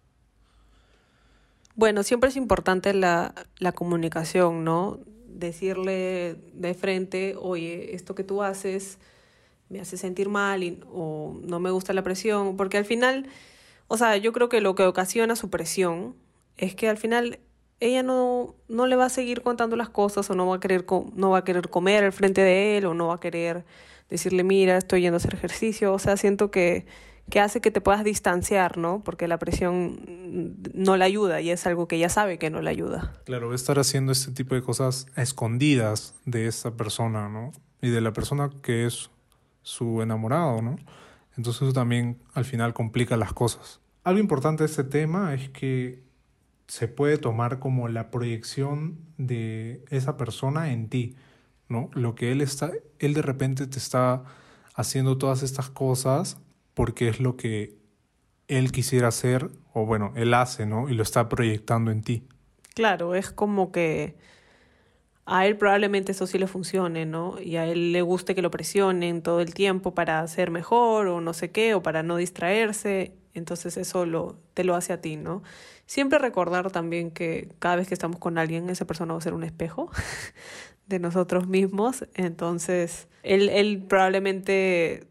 Bueno, 1.75 2.03
siempre 2.03 2.29
es 2.29 2.35
importante 2.35 2.93
la, 2.93 3.33
la 3.57 3.71
comunicación, 3.71 4.63
¿no? 4.63 4.99
Decirle 5.27 6.35
de 6.53 6.73
frente, 6.73 7.35
oye, 7.39 7.95
esto 7.95 8.15
que 8.15 8.23
tú 8.23 8.43
haces 8.43 8.97
me 9.69 9.79
hace 9.79 9.97
sentir 9.97 10.29
mal 10.29 10.63
y, 10.63 10.81
o 10.91 11.39
no 11.43 11.59
me 11.59 11.69
gusta 11.69 11.93
la 11.93 12.03
presión, 12.03 12.57
porque 12.57 12.77
al 12.77 12.85
final 12.85 13.27
o 13.89 13.97
sea, 13.97 14.15
yo 14.17 14.31
creo 14.33 14.49
que 14.49 14.61
lo 14.61 14.75
que 14.75 14.83
ocasiona 14.83 15.35
su 15.35 15.49
presión 15.49 16.15
es 16.57 16.75
que 16.75 16.88
al 16.88 16.97
final 16.97 17.39
ella 17.79 18.03
no, 18.03 18.55
no 18.67 18.85
le 18.85 18.95
va 18.95 19.05
a 19.05 19.09
seguir 19.09 19.41
contando 19.41 19.75
las 19.75 19.89
cosas 19.89 20.29
o 20.29 20.35
no 20.35 20.45
va 20.45 20.57
a 20.57 20.59
querer 20.59 20.85
no 21.15 21.31
va 21.31 21.39
a 21.39 21.43
querer 21.43 21.69
comer 21.69 22.03
al 22.03 22.13
frente 22.13 22.41
de 22.41 22.77
él 22.77 22.85
o 22.85 22.93
no 22.93 23.07
va 23.07 23.15
a 23.15 23.19
querer 23.19 23.65
decirle 24.10 24.44
mira 24.44 24.78
estoy 24.78 25.01
yendo 25.01 25.16
a 25.16 25.18
hacer 25.18 25.34
ejercicio 25.34 25.94
o 25.94 26.00
sea 26.00 26.18
siento 26.18 26.51
que 26.51 26.86
que 27.30 27.39
hace 27.39 27.62
que 27.62 27.70
te 27.70 27.80
puedas 27.80 28.04
distanciar 28.04 28.78
no 28.78 29.04
porque 29.04 29.28
la 29.28 29.38
presión 29.38 30.58
no 30.74 30.98
le 30.98 31.06
ayuda 31.06 31.42
y 31.42 31.51
es 31.51 31.68
algo 31.68 31.88
que 31.88 31.98
ella 31.98 32.10
sabe 32.10 32.39
que 32.39 32.50
no 32.50 32.60
le 32.62 32.72
ayuda. 32.72 33.13
Claro 33.25 33.54
estar 33.54 33.78
haciendo 33.78 34.12
este 34.12 34.32
tipo 34.32 34.56
de 34.56 34.63
cosas 34.63 35.06
escondidas 35.16 36.16
de 36.25 36.48
esa 36.48 36.75
persona 36.75 37.30
no 37.30 37.51
y 37.82 37.89
de 37.89 38.01
la 38.01 38.13
persona 38.13 38.50
que 38.63 38.88
es 38.88 39.12
su 39.62 40.01
enamorado 40.01 40.62
no 40.63 40.78
entonces 41.39 41.62
eso 41.62 41.74
también 41.74 42.18
al 42.34 42.44
final 42.44 42.74
complica 42.74 43.16
las 43.16 43.32
cosas. 43.32 43.80
Algo 44.04 44.20
importante 44.20 44.63
de 44.63 44.70
este 44.70 44.84
tema 44.84 45.34
es 45.34 45.50
que 45.50 46.04
se 46.68 46.89
puede 46.89 47.18
tomar 47.18 47.60
como 47.60 47.88
la 47.88 48.12
proyección 48.12 49.00
de 49.18 49.84
esa 49.89 50.18
persona 50.18 50.74
en 50.74 50.89
ti, 50.89 51.16
¿no? 51.69 51.89
Lo 51.93 52.15
que 52.15 52.31
él 52.31 52.41
está, 52.41 52.71
él 52.99 53.13
de 53.13 53.21
repente 53.21 53.67
te 53.67 53.77
está 53.77 54.23
haciendo 54.75 55.17
todas 55.17 55.43
estas 55.43 55.69
cosas 55.69 56.38
porque 56.73 57.07
es 57.07 57.19
lo 57.19 57.38
que 57.38 57.77
él 58.47 58.71
quisiera 58.71 59.09
hacer, 59.09 59.49
o 59.73 59.85
bueno, 59.85 60.11
él 60.15 60.33
hace, 60.33 60.65
¿no? 60.65 60.89
Y 60.89 60.93
lo 60.93 61.03
está 61.03 61.29
proyectando 61.29 61.91
en 61.91 62.01
ti. 62.01 62.27
Claro, 62.73 63.13
es 63.13 63.29
como 63.31 63.71
que 63.71 64.15
a 65.25 65.45
él 65.45 65.57
probablemente 65.57 66.13
eso 66.13 66.25
sí 66.25 66.39
le 66.39 66.47
funcione, 66.47 67.05
¿no? 67.05 67.39
Y 67.39 67.57
a 67.57 67.65
él 67.67 67.91
le 67.91 68.01
guste 68.01 68.33
que 68.33 68.41
lo 68.41 68.49
presionen 68.49 69.21
todo 69.21 69.41
el 69.41 69.53
tiempo 69.53 69.93
para 69.93 70.27
ser 70.27 70.49
mejor 70.49 71.07
o 71.07 71.21
no 71.21 71.33
sé 71.33 71.51
qué, 71.51 71.75
o 71.75 71.83
para 71.83 72.01
no 72.01 72.17
distraerse. 72.17 73.13
Entonces 73.35 73.77
eso 73.77 74.07
lo, 74.07 74.39
te 74.55 74.63
lo 74.63 74.75
hace 74.75 74.91
a 74.91 75.01
ti, 75.01 75.17
¿no? 75.17 75.43
Siempre 75.85 76.17
recordar 76.17 76.71
también 76.71 77.11
que 77.11 77.49
cada 77.59 77.75
vez 77.75 77.88
que 77.88 77.93
estamos 77.93 78.17
con 78.19 78.39
alguien, 78.39 78.69
esa 78.69 78.85
persona 78.85 79.13
va 79.13 79.19
a 79.19 79.21
ser 79.21 79.33
un 79.33 79.43
espejo 79.43 79.91
de 80.89 81.00
nosotros 81.00 81.48
mismos. 81.48 82.05
Entonces, 82.15 83.08
él, 83.24 83.50
él 83.50 83.86
probablemente 83.88 85.08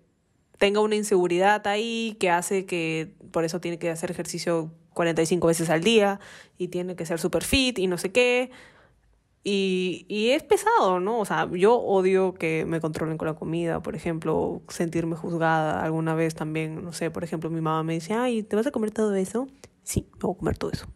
tenga 0.59 0.81
una 0.81 0.97
inseguridad 0.97 1.67
ahí 1.67 2.17
que 2.21 2.31
hace 2.31 2.67
que 2.67 3.15
por 3.31 3.45
eso 3.45 3.61
tiene 3.61 3.79
que 3.79 3.91
hacer 3.91 4.11
ejercicio 4.11 4.73
45 4.93 5.47
veces 5.47 5.71
al 5.71 5.83
día 5.83 6.21
y 6.59 6.69
tiene 6.69 6.97
que 6.97 7.07
ser 7.07 7.21
super 7.21 7.45
fit 7.45 7.79
y 7.79 7.87
no 7.87 7.97
sé 7.97 8.11
qué 8.11 8.51
y, 9.45 10.05
y 10.09 10.31
es 10.31 10.43
pesado, 10.43 11.01
¿no? 11.01 11.21
O 11.21 11.25
sea, 11.25 11.49
yo 11.51 11.77
odio 11.77 12.35
que 12.35 12.65
me 12.67 12.81
controlen 12.81 13.17
con 13.17 13.29
la 13.29 13.35
comida, 13.35 13.81
por 13.81 13.95
ejemplo, 13.95 14.63
sentirme 14.69 15.17
juzgada 15.17 15.83
alguna 15.83 16.15
vez 16.15 16.35
también, 16.35 16.85
no 16.85 16.93
sé, 16.93 17.11
por 17.11 17.25
ejemplo, 17.25 17.49
mi 17.49 17.61
mamá 17.61 17.83
me 17.83 17.95
dice, 17.95 18.15
ay, 18.15 18.43
¿te 18.43 18.57
vas 18.57 18.67
a 18.67 18.73
comer 18.73 18.91
todo 18.91 19.15
eso? 19.15 19.47
Sí, 19.85 20.07
me 20.15 20.19
voy 20.21 20.35
a 20.35 20.39
comer 20.39 20.59
todo 20.59 20.71
eso, 20.73 20.87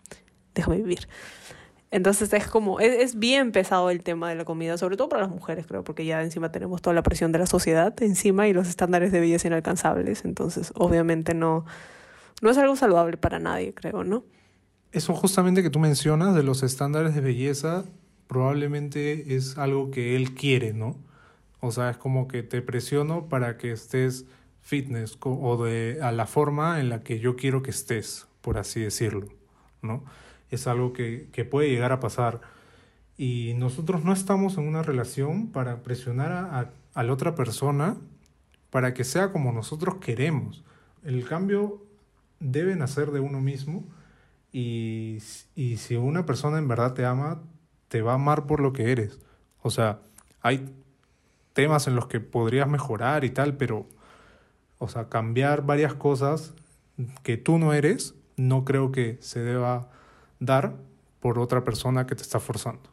déjame 0.55 0.77
vivir. 0.79 1.09
Entonces 1.93 2.33
es 2.33 2.49
como, 2.49 2.81
es, 2.81 3.01
es, 3.01 3.19
bien 3.19 3.53
pesado 3.53 3.91
el 3.91 4.03
tema 4.03 4.31
de 4.31 4.35
la 4.35 4.47
comida, 4.47 4.79
sobre 4.79 4.97
todo 4.97 5.11
para 5.11 5.23
las 5.23 5.31
mujeres, 5.31 5.67
creo, 5.67 5.85
porque 5.85 6.07
ya 6.07 6.23
encima 6.23 6.51
tenemos 6.51 6.81
toda 6.81 6.95
la 6.95 7.03
presión 7.03 7.33
de 7.33 7.39
la 7.39 7.47
sociedad 7.47 7.95
encima 8.03 8.49
y 8.49 8.55
los 8.55 8.67
estándares 8.67 9.13
de 9.13 9.21
belleza 9.21 9.47
inalcanzables, 9.49 10.25
entonces 10.25 10.73
obviamente 10.75 11.35
no, 11.35 11.67
no 12.41 12.51
es 12.51 12.57
algo 12.57 12.77
saludable 12.77 13.19
para 13.19 13.39
nadie, 13.39 13.75
creo, 13.75 14.05
¿no? 14.05 14.25
Eso 14.91 15.15
justamente 15.15 15.63
que 15.63 15.69
tú 15.69 15.79
mencionas 15.79 16.35
de 16.35 16.43
los 16.43 16.63
estándares 16.63 17.15
de 17.15 17.21
belleza 17.21 17.85
probablemente 18.27 19.37
es 19.37 19.59
algo 19.59 19.91
que 19.91 20.17
él 20.17 20.35
quiere, 20.35 20.73
¿no? 20.73 20.97
O 21.61 21.73
sea, 21.73 21.91
es 21.91 21.99
como 21.99 22.27
que 22.27 22.43
te 22.43 22.63
presiono 22.63 23.29
para 23.29 23.59
que 23.59 23.71
estés 23.71 24.25
fitness 24.63 25.19
o 25.21 25.63
de 25.63 25.99
a 26.01 26.11
la 26.11 26.27
forma 26.27 26.81
en 26.81 26.89
la 26.89 27.03
que 27.03 27.21
yo 27.21 27.37
quiero 27.37 27.63
que 27.63 27.71
estés, 27.71 28.27
por 28.41 28.57
así 28.57 28.81
decirlo, 28.81 29.29
¿no? 29.83 30.05
Es 30.53 30.69
algo 30.69 30.93
que, 30.93 31.29
que 31.33 31.45
puede 31.45 31.69
llegar 31.69 31.91
a 31.91 31.99
pasar. 31.99 32.41
Y 33.19 33.55
nosotros 33.57 34.05
no 34.05 34.13
estamos 34.13 34.57
en 34.57 34.69
una 34.69 34.85
relación 34.85 35.49
para 35.49 35.83
presionar 35.83 36.31
a, 36.31 36.71
a 36.95 37.03
la 37.03 37.13
otra 37.13 37.35
persona 37.35 37.97
para 38.71 38.95
que 38.95 39.05
sea 39.05 39.33
como 39.33 39.53
nosotros 39.53 39.97
queremos. 39.97 40.63
El 41.05 41.27
cambio 41.27 41.83
debe 42.41 42.77
nacer 42.77 43.11
de 43.11 43.21
uno 43.21 43.41
mismo 43.41 43.85
y, 44.53 45.19
y 45.55 45.77
si 45.79 45.97
una 45.97 46.27
persona 46.27 46.59
en 46.59 46.69
verdad 46.69 46.95
te 46.95 47.05
ama, 47.05 47.43
te 47.89 48.03
va 48.03 48.13
a 48.13 48.15
amar 48.15 48.47
por 48.47 48.61
lo 48.61 48.73
que 48.73 48.93
eres. 48.93 49.19
O 49.63 49.71
sea, 49.71 50.01
hay 50.41 50.75
temas 51.53 51.87
en 51.87 51.97
los 51.97 52.07
que 52.07 52.21
podrías 52.21 52.69
mejorar 52.69 53.25
y 53.25 53.31
tal, 53.31 53.57
pero, 53.57 53.87
o 54.79 54.89
sea, 54.89 55.09
cambiar 55.09 55.65
varias 55.65 55.95
cosas 55.95 56.55
que 57.23 57.37
tú 57.37 57.59
no 57.59 57.73
eres, 57.73 58.15
no 58.37 58.65
creo 58.65 58.93
que 58.93 59.19
se 59.21 59.41
deba 59.41 59.91
dar 60.45 60.75
por 61.21 61.39
otra 61.39 61.65
persona 61.65 62.07
que 62.07 62.15
te 62.15 62.23
está 62.23 62.41
forzando. 62.41 62.91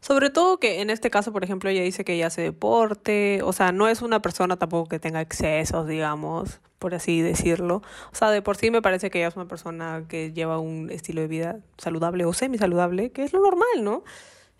Sobre 0.00 0.30
todo 0.30 0.58
que 0.58 0.80
en 0.80 0.90
este 0.90 1.10
caso, 1.10 1.32
por 1.32 1.44
ejemplo, 1.44 1.70
ella 1.70 1.82
dice 1.82 2.04
que 2.04 2.14
ella 2.14 2.26
hace 2.26 2.42
deporte, 2.42 3.40
o 3.44 3.52
sea, 3.52 3.70
no 3.70 3.86
es 3.86 4.02
una 4.02 4.20
persona 4.20 4.56
tampoco 4.56 4.88
que 4.88 4.98
tenga 4.98 5.20
excesos, 5.20 5.86
digamos, 5.86 6.60
por 6.80 6.92
así 6.96 7.22
decirlo. 7.22 7.82
O 8.10 8.16
sea, 8.16 8.30
de 8.30 8.42
por 8.42 8.56
sí 8.56 8.72
me 8.72 8.82
parece 8.82 9.10
que 9.10 9.18
ella 9.18 9.28
es 9.28 9.36
una 9.36 9.46
persona 9.46 10.04
que 10.08 10.32
lleva 10.32 10.58
un 10.58 10.90
estilo 10.90 11.20
de 11.20 11.28
vida 11.28 11.60
saludable 11.78 12.24
o 12.24 12.32
semi 12.32 12.58
saludable, 12.58 13.12
que 13.12 13.22
es 13.22 13.32
lo 13.32 13.40
normal, 13.40 13.84
¿no? 13.84 14.02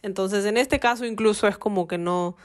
Entonces, 0.02 0.44
en 0.44 0.56
este 0.56 0.78
caso 0.78 1.04
incluso 1.04 1.48
es 1.48 1.58
como 1.58 1.88
que 1.88 1.98
no, 1.98 2.36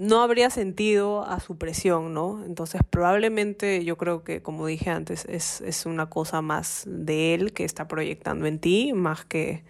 no 0.00 0.22
habría 0.22 0.48
sentido 0.48 1.26
a 1.26 1.40
su 1.40 1.58
presión, 1.58 2.14
¿no? 2.14 2.42
Entonces, 2.46 2.80
probablemente 2.88 3.84
yo 3.84 3.98
creo 3.98 4.24
que, 4.24 4.40
como 4.40 4.66
dije 4.66 4.88
antes, 4.88 5.26
es, 5.26 5.60
es 5.60 5.84
una 5.84 6.08
cosa 6.08 6.40
más 6.40 6.84
de 6.86 7.34
él 7.34 7.52
que 7.52 7.64
está 7.64 7.86
proyectando 7.86 8.46
en 8.46 8.58
ti, 8.60 8.94
más 8.94 9.26
que, 9.26 9.62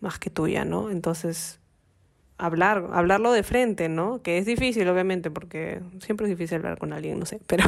más 0.00 0.18
que 0.18 0.30
tuya, 0.30 0.64
¿no? 0.64 0.90
Entonces, 0.90 1.60
hablar, 2.38 2.88
hablarlo 2.92 3.30
de 3.30 3.44
frente, 3.44 3.88
¿no? 3.88 4.20
Que 4.20 4.38
es 4.38 4.46
difícil, 4.46 4.88
obviamente, 4.88 5.30
porque 5.30 5.80
siempre 6.00 6.26
es 6.26 6.30
difícil 6.30 6.56
hablar 6.56 6.78
con 6.78 6.92
alguien, 6.92 7.20
no 7.20 7.26
sé, 7.26 7.40
pero 7.46 7.64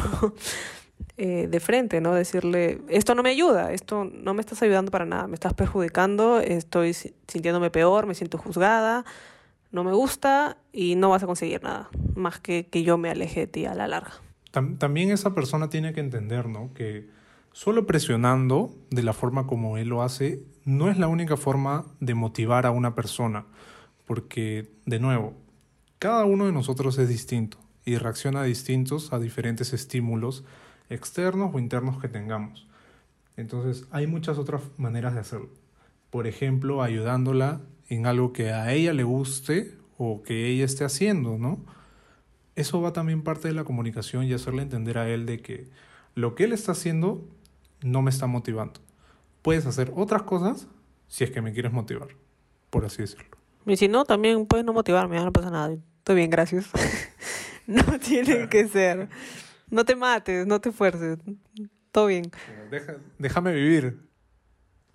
eh, 1.15 1.47
de 1.49 1.59
frente, 1.61 2.01
¿no? 2.01 2.13
Decirle, 2.13 2.81
esto 2.89 3.15
no 3.15 3.23
me 3.23 3.29
ayuda, 3.29 3.71
esto 3.71 4.03
no 4.03 4.33
me 4.33 4.41
estás 4.41 4.61
ayudando 4.61 4.91
para 4.91 5.05
nada, 5.05 5.27
me 5.27 5.35
estás 5.35 5.53
perjudicando, 5.53 6.41
estoy 6.41 6.93
sintiéndome 6.93 7.69
peor, 7.69 8.05
me 8.05 8.15
siento 8.15 8.37
juzgada, 8.37 9.05
no 9.71 9.83
me 9.83 9.93
gusta 9.93 10.57
y 10.71 10.95
no 10.95 11.09
vas 11.09 11.23
a 11.23 11.27
conseguir 11.27 11.63
nada, 11.63 11.89
más 12.15 12.39
que 12.39 12.67
que 12.67 12.83
yo 12.83 12.97
me 12.97 13.09
aleje 13.09 13.41
de 13.41 13.47
ti 13.47 13.65
a 13.65 13.73
la 13.73 13.87
larga. 13.87 14.13
También 14.77 15.11
esa 15.11 15.33
persona 15.35 15.69
tiene 15.69 15.93
que 15.93 15.99
entender, 15.99 16.47
¿no? 16.47 16.73
Que 16.73 17.09
solo 17.51 17.85
presionando 17.85 18.73
de 18.89 19.03
la 19.03 19.11
forma 19.11 19.47
como 19.47 19.77
él 19.77 19.89
lo 19.89 20.01
hace 20.01 20.41
no 20.63 20.89
es 20.89 20.97
la 20.97 21.07
única 21.07 21.35
forma 21.35 21.85
de 21.99 22.15
motivar 22.15 22.65
a 22.65 22.71
una 22.71 22.95
persona, 22.95 23.45
porque, 24.05 24.71
de 24.85 24.99
nuevo, 24.99 25.33
cada 25.99 26.25
uno 26.25 26.45
de 26.45 26.51
nosotros 26.51 26.97
es 26.97 27.09
distinto 27.09 27.57
y 27.83 27.97
reacciona 27.97 28.43
distintos 28.43 29.13
a 29.13 29.19
diferentes 29.19 29.73
estímulos 29.73 30.43
externos 30.89 31.51
o 31.53 31.59
internos 31.59 31.99
que 32.01 32.07
tengamos. 32.07 32.67
Entonces, 33.37 33.87
hay 33.91 34.07
muchas 34.07 34.37
otras 34.37 34.61
maneras 34.77 35.13
de 35.13 35.19
hacerlo. 35.19 35.49
Por 36.09 36.27
ejemplo, 36.27 36.81
ayudándola 36.81 37.61
en 37.89 38.05
algo 38.07 38.33
que 38.33 38.51
a 38.51 38.71
ella 38.73 38.93
le 38.93 39.03
guste 39.03 39.77
o 39.97 40.23
que 40.23 40.47
ella 40.47 40.65
esté 40.65 40.83
haciendo, 40.83 41.37
¿no? 41.37 41.63
Eso 42.55 42.81
va 42.81 42.93
también 42.93 43.21
parte 43.21 43.47
de 43.47 43.53
la 43.53 43.63
comunicación 43.63 44.23
y 44.23 44.33
hacerle 44.33 44.61
entender 44.61 44.97
a 44.97 45.09
él 45.09 45.25
de 45.25 45.39
que 45.39 45.67
lo 46.15 46.35
que 46.35 46.45
él 46.45 46.53
está 46.53 46.71
haciendo 46.71 47.27
no 47.81 48.01
me 48.01 48.09
está 48.09 48.27
motivando. 48.27 48.79
Puedes 49.41 49.65
hacer 49.65 49.91
otras 49.95 50.23
cosas 50.23 50.67
si 51.07 51.23
es 51.23 51.31
que 51.31 51.41
me 51.41 51.53
quieres 51.53 51.71
motivar, 51.71 52.09
por 52.69 52.85
así 52.85 53.01
decirlo. 53.01 53.37
Y 53.65 53.77
si 53.77 53.87
no, 53.87 54.05
también 54.05 54.45
puedes 54.45 54.65
no 54.65 54.73
motivarme, 54.73 55.23
no 55.23 55.33
pasa 55.33 55.49
nada. 55.49 55.75
Estoy 55.97 56.15
bien, 56.15 56.29
gracias. 56.29 56.69
no 57.67 57.99
tiene 57.99 58.47
que 58.47 58.67
ser. 58.67 59.09
No 59.69 59.83
te 59.85 59.95
mates, 59.95 60.45
no 60.45 60.61
te 60.61 60.71
fuerces. 60.71 61.17
Todo 61.91 62.07
bien. 62.07 62.31
déjame 63.17 63.53
vivir. 63.53 63.99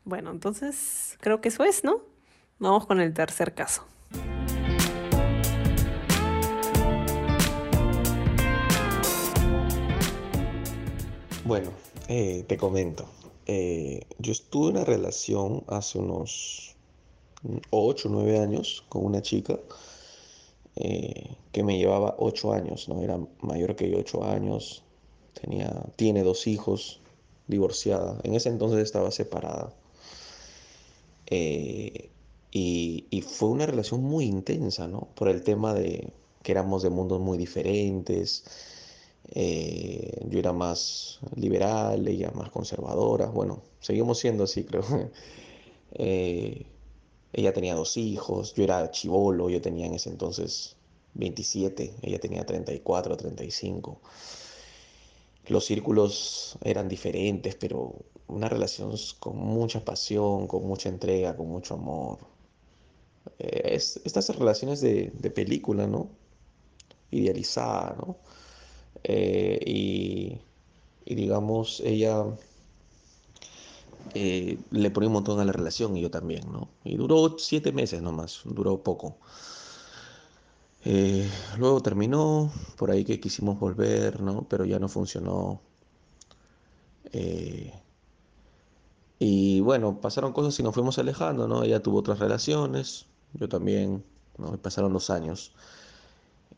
Bueno, 0.05 0.31
entonces 0.31 1.17
creo 1.21 1.41
que 1.41 1.49
eso 1.49 1.65
es, 1.65 1.85
¿no? 1.85 2.10
Vamos 2.61 2.87
con 2.87 3.01
el 3.01 3.15
tercer 3.15 3.55
caso. 3.55 3.87
Bueno, 11.47 11.71
eh, 12.09 12.45
te 12.47 12.59
comento. 12.59 13.07
Eh, 13.47 14.03
yo 14.19 14.33
estuve 14.33 14.69
en 14.69 14.77
una 14.77 14.85
relación 14.85 15.65
hace 15.69 15.99
unos 15.99 16.77
8 17.71 18.09
o 18.09 18.13
9 18.13 18.39
años 18.39 18.85
con 18.91 19.07
una 19.07 19.23
chica 19.23 19.59
eh, 20.77 21.35
que 21.53 21.63
me 21.63 21.79
llevaba 21.79 22.15
8 22.19 22.53
años, 22.53 22.91
¿no? 22.91 23.01
Era 23.01 23.19
mayor 23.41 23.75
que 23.75 23.91
yo 23.91 23.97
8 24.01 24.23
años, 24.25 24.85
tenía, 25.33 25.71
tiene 25.97 26.23
dos 26.23 26.47
hijos, 26.47 27.01
divorciada. 27.47 28.21
En 28.23 28.35
ese 28.35 28.51
entonces 28.51 28.81
estaba 28.81 29.11
separada. 29.11 29.73
Y, 32.53 33.23
fue 33.23 33.49
una 33.51 33.67
relación 33.67 34.03
muy 34.03 34.25
intensa, 34.25 34.89
¿no? 34.89 35.09
Por 35.15 35.29
el 35.29 35.43
tema 35.43 35.75
de 35.75 36.13
que 36.43 36.53
éramos 36.53 36.83
de 36.83 36.91
mundos 36.91 37.21
muy 37.21 37.39
diferentes, 37.39 38.45
eh, 39.33 40.25
yo 40.29 40.39
era 40.39 40.53
más 40.53 41.21
liberal, 41.37 42.07
ella 42.09 42.31
más 42.33 42.51
conservadora. 42.51 43.27
Bueno, 43.27 43.63
seguimos 43.81 44.19
siendo 44.19 44.45
así, 44.45 44.65
creo. 44.65 44.85
Eh, 45.93 46.67
ella 47.33 47.53
tenía 47.53 47.75
dos 47.75 47.97
hijos, 47.97 48.55
yo 48.55 48.65
era 48.65 48.91
chivolo, 48.91 49.51
yo 49.51 49.61
tenía 49.61 49.87
en 49.87 49.95
ese 49.95 50.11
entonces 50.11 50.77
27, 51.15 51.95
ella 52.03 52.19
tenía 52.19 52.45
34, 52.45 53.17
35. 53.17 54.01
Los 55.49 55.65
círculos 55.67 56.59
eran 56.63 56.89
diferentes, 56.89 57.55
pero 57.57 57.95
una 58.29 58.49
relación 58.49 58.95
con 59.19 59.37
mucha 59.37 59.85
pasión, 59.85 60.47
con 60.47 60.67
mucha 60.67 60.89
entrega, 60.89 61.37
con 61.37 61.49
mucho 61.49 61.75
amor. 61.75 62.19
Eh, 63.39 63.75
estas 64.05 64.37
relaciones 64.37 64.81
de, 64.81 65.13
de 65.15 65.31
película, 65.31 65.87
¿no? 65.87 66.11
Idealizada, 67.11 67.97
¿no? 67.99 68.17
Eh, 69.05 69.61
y, 69.67 70.41
digamos, 71.15 71.81
ella 71.81 72.25
eh, 74.15 74.59
le 74.71 74.91
ponía 74.91 75.09
un 75.09 75.15
montón 75.15 75.41
a 75.41 75.45
la 75.45 75.53
relación 75.53 75.97
y 75.97 76.03
yo 76.03 76.11
también, 76.11 76.51
¿no? 76.53 76.69
Y 76.85 76.97
duró 76.97 77.39
siete 77.39 77.73
meses 77.73 78.03
nomás, 78.03 78.43
duró 78.45 78.83
poco. 78.83 79.17
Luego 81.59 81.83
terminó, 81.83 82.51
por 82.77 82.91
ahí 82.91 83.05
que 83.05 83.21
quisimos 83.21 83.59
volver, 83.61 84.21
¿no? 84.23 84.47
Pero 84.49 84.65
ya 84.65 84.79
no 84.79 84.89
funcionó. 84.89 85.61
y 89.19 89.61
bueno, 89.61 90.01
pasaron 90.01 90.33
cosas 90.33 90.59
y 90.59 90.63
nos 90.63 90.75
fuimos 90.75 90.99
alejando, 90.99 91.47
¿no? 91.49 91.63
Ella 91.63 91.83
tuvo 91.83 91.99
otras 91.99 92.19
relaciones, 92.19 93.07
yo 93.35 93.49
también, 93.49 94.05
¿no? 94.39 94.57
pasaron 94.59 94.93
los 94.93 95.11
años. 95.11 95.55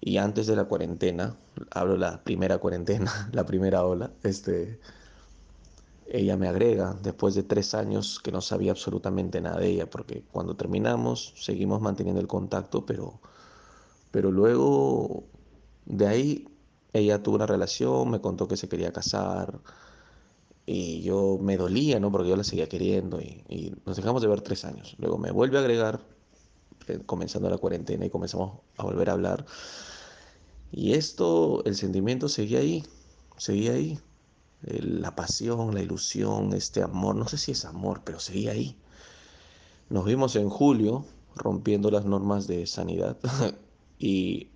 Y 0.00 0.16
antes 0.18 0.46
de 0.46 0.56
la 0.56 0.64
cuarentena, 0.64 1.36
hablo 1.70 1.96
la 1.96 2.22
primera 2.24 2.58
cuarentena, 2.58 3.30
la 3.32 3.46
primera 3.46 3.84
ola, 3.84 4.10
este, 4.22 4.80
ella 6.06 6.36
me 6.36 6.48
agrega, 6.48 6.96
después 7.02 7.34
de 7.34 7.42
tres 7.42 7.74
años 7.74 8.20
que 8.22 8.32
no 8.32 8.40
sabía 8.40 8.72
absolutamente 8.72 9.40
nada 9.40 9.60
de 9.60 9.68
ella, 9.68 9.88
porque 9.90 10.24
cuando 10.32 10.56
terminamos 10.56 11.34
seguimos 11.36 11.80
manteniendo 11.80 12.20
el 12.20 12.28
contacto, 12.28 12.84
pero, 12.86 13.20
pero 14.10 14.30
luego 14.30 15.24
de 15.86 16.06
ahí 16.06 16.48
ella 16.92 17.22
tuvo 17.22 17.36
una 17.36 17.46
relación, 17.46 18.10
me 18.10 18.20
contó 18.20 18.48
que 18.48 18.56
se 18.56 18.68
quería 18.68 18.92
casar, 18.92 19.60
y 20.66 21.02
yo 21.02 21.38
me 21.40 21.56
dolía, 21.56 21.98
¿no? 22.00 22.10
Porque 22.12 22.28
yo 22.28 22.36
la 22.36 22.44
seguía 22.44 22.68
queriendo 22.68 23.20
y, 23.20 23.44
y 23.48 23.74
nos 23.84 23.96
dejamos 23.96 24.22
de 24.22 24.28
ver 24.28 24.42
tres 24.42 24.64
años. 24.64 24.94
Luego 24.98 25.18
me 25.18 25.30
vuelve 25.32 25.58
a 25.58 25.60
agregar, 25.60 26.00
comenzando 27.06 27.48
la 27.50 27.58
cuarentena 27.58 28.06
y 28.06 28.10
comenzamos 28.10 28.60
a 28.76 28.84
volver 28.84 29.10
a 29.10 29.14
hablar. 29.14 29.46
Y 30.70 30.94
esto, 30.94 31.62
el 31.64 31.76
sentimiento 31.76 32.28
seguía 32.28 32.60
ahí, 32.60 32.84
seguía 33.36 33.72
ahí. 33.72 33.98
La 34.62 35.14
pasión, 35.16 35.74
la 35.74 35.82
ilusión, 35.82 36.52
este 36.52 36.82
amor, 36.82 37.16
no 37.16 37.26
sé 37.26 37.36
si 37.36 37.52
es 37.52 37.64
amor, 37.64 38.02
pero 38.04 38.20
seguía 38.20 38.52
ahí. 38.52 38.76
Nos 39.90 40.04
vimos 40.04 40.36
en 40.36 40.48
julio 40.48 41.04
rompiendo 41.34 41.90
las 41.90 42.04
normas 42.04 42.46
de 42.46 42.66
sanidad 42.66 43.18
y 43.98 44.48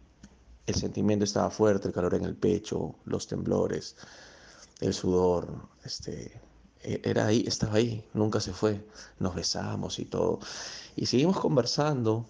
el 0.67 0.75
sentimiento 0.75 1.25
estaba 1.25 1.51
fuerte, 1.51 1.89
el 1.89 1.95
calor 1.95 2.15
en 2.15 2.25
el 2.25 2.37
pecho, 2.37 2.95
los 3.05 3.27
temblores, 3.27 3.97
el 4.81 4.95
sudor, 4.95 5.69
este, 5.85 6.41
era 6.83 7.27
ahí, 7.27 7.45
estaba 7.47 7.75
ahí, 7.75 8.05
nunca 8.15 8.41
se 8.41 8.53
fue. 8.53 8.85
Nos 9.19 9.35
besamos 9.35 9.99
y 9.99 10.05
todo. 10.05 10.41
Y 10.97 11.07
seguimos 11.07 11.39
conversando 11.41 12.27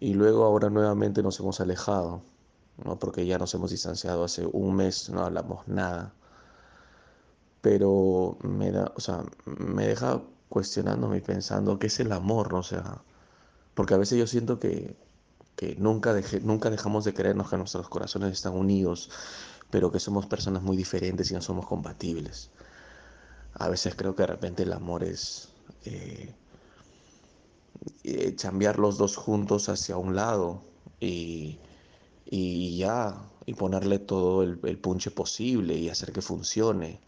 y 0.00 0.14
luego 0.14 0.44
ahora 0.44 0.70
nuevamente 0.70 1.22
nos 1.22 1.38
hemos 1.40 1.60
alejado. 1.60 2.22
¿no? 2.84 2.98
porque 2.98 3.26
ya 3.26 3.38
nos 3.38 3.54
hemos 3.54 3.70
distanciado 3.70 4.24
hace 4.24 4.46
un 4.46 4.74
mes, 4.76 5.10
no 5.10 5.22
hablamos 5.24 5.66
nada. 5.68 6.12
Pero 7.60 8.38
me, 8.42 8.70
da, 8.72 8.92
o 8.96 9.00
sea, 9.00 9.24
me 9.44 9.86
deja 9.86 10.22
cuestionándome 10.48 11.18
y 11.18 11.20
pensando 11.20 11.78
qué 11.78 11.88
es 11.88 12.00
el 12.00 12.12
amor, 12.12 12.52
¿no? 12.52 12.60
O 12.60 12.62
sea, 12.62 13.02
porque 13.74 13.94
a 13.94 13.98
veces 13.98 14.18
yo 14.18 14.26
siento 14.26 14.58
que, 14.58 14.96
que 15.56 15.76
nunca, 15.76 16.14
nunca 16.42 16.70
dejamos 16.70 17.04
de 17.04 17.14
creernos 17.14 17.50
que 17.50 17.58
nuestros 17.58 17.88
corazones 17.88 18.32
están 18.32 18.54
unidos, 18.54 19.10
pero 19.70 19.92
que 19.92 20.00
somos 20.00 20.26
personas 20.26 20.62
muy 20.62 20.76
diferentes 20.76 21.30
y 21.30 21.34
no 21.34 21.42
somos 21.42 21.66
compatibles. 21.66 22.50
A 23.60 23.68
veces 23.68 23.94
creo 23.94 24.16
que 24.16 24.22
de 24.22 24.28
repente 24.28 24.62
el 24.62 24.72
amor 24.72 25.04
es 25.04 25.50
eh, 25.84 26.34
eh 28.04 28.34
cambiar 28.34 28.78
los 28.78 28.96
dos 28.96 29.16
juntos 29.16 29.68
hacia 29.68 29.98
un 29.98 30.16
lado 30.16 30.62
y, 30.98 31.58
y 32.24 32.78
ya, 32.78 33.20
y 33.44 33.54
ponerle 33.54 33.98
todo 33.98 34.42
el, 34.44 34.78
punche 34.78 35.10
posible 35.10 35.76
y 35.76 35.90
hacer 35.90 36.10
que 36.12 36.22
funcione, 36.22 37.00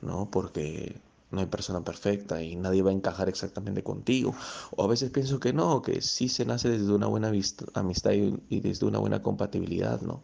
¿no? 0.00 0.30
Porque 0.30 0.96
no 1.30 1.40
hay 1.40 1.46
persona 1.46 1.84
perfecta 1.84 2.42
y 2.42 2.56
nadie 2.56 2.80
va 2.80 2.90
a 2.90 2.94
encajar 2.94 3.28
exactamente 3.28 3.82
contigo. 3.82 4.34
O 4.76 4.84
a 4.84 4.86
veces 4.86 5.10
pienso 5.10 5.40
que 5.40 5.52
no, 5.52 5.82
que 5.82 6.00
sí 6.00 6.30
se 6.30 6.46
nace 6.46 6.70
desde 6.70 6.90
una 6.90 7.06
buena 7.06 7.30
amistad 7.74 8.12
y, 8.12 8.60
desde 8.60 8.86
una 8.86 8.98
buena 8.98 9.22
compatibilidad, 9.22 10.00
¿no? 10.00 10.22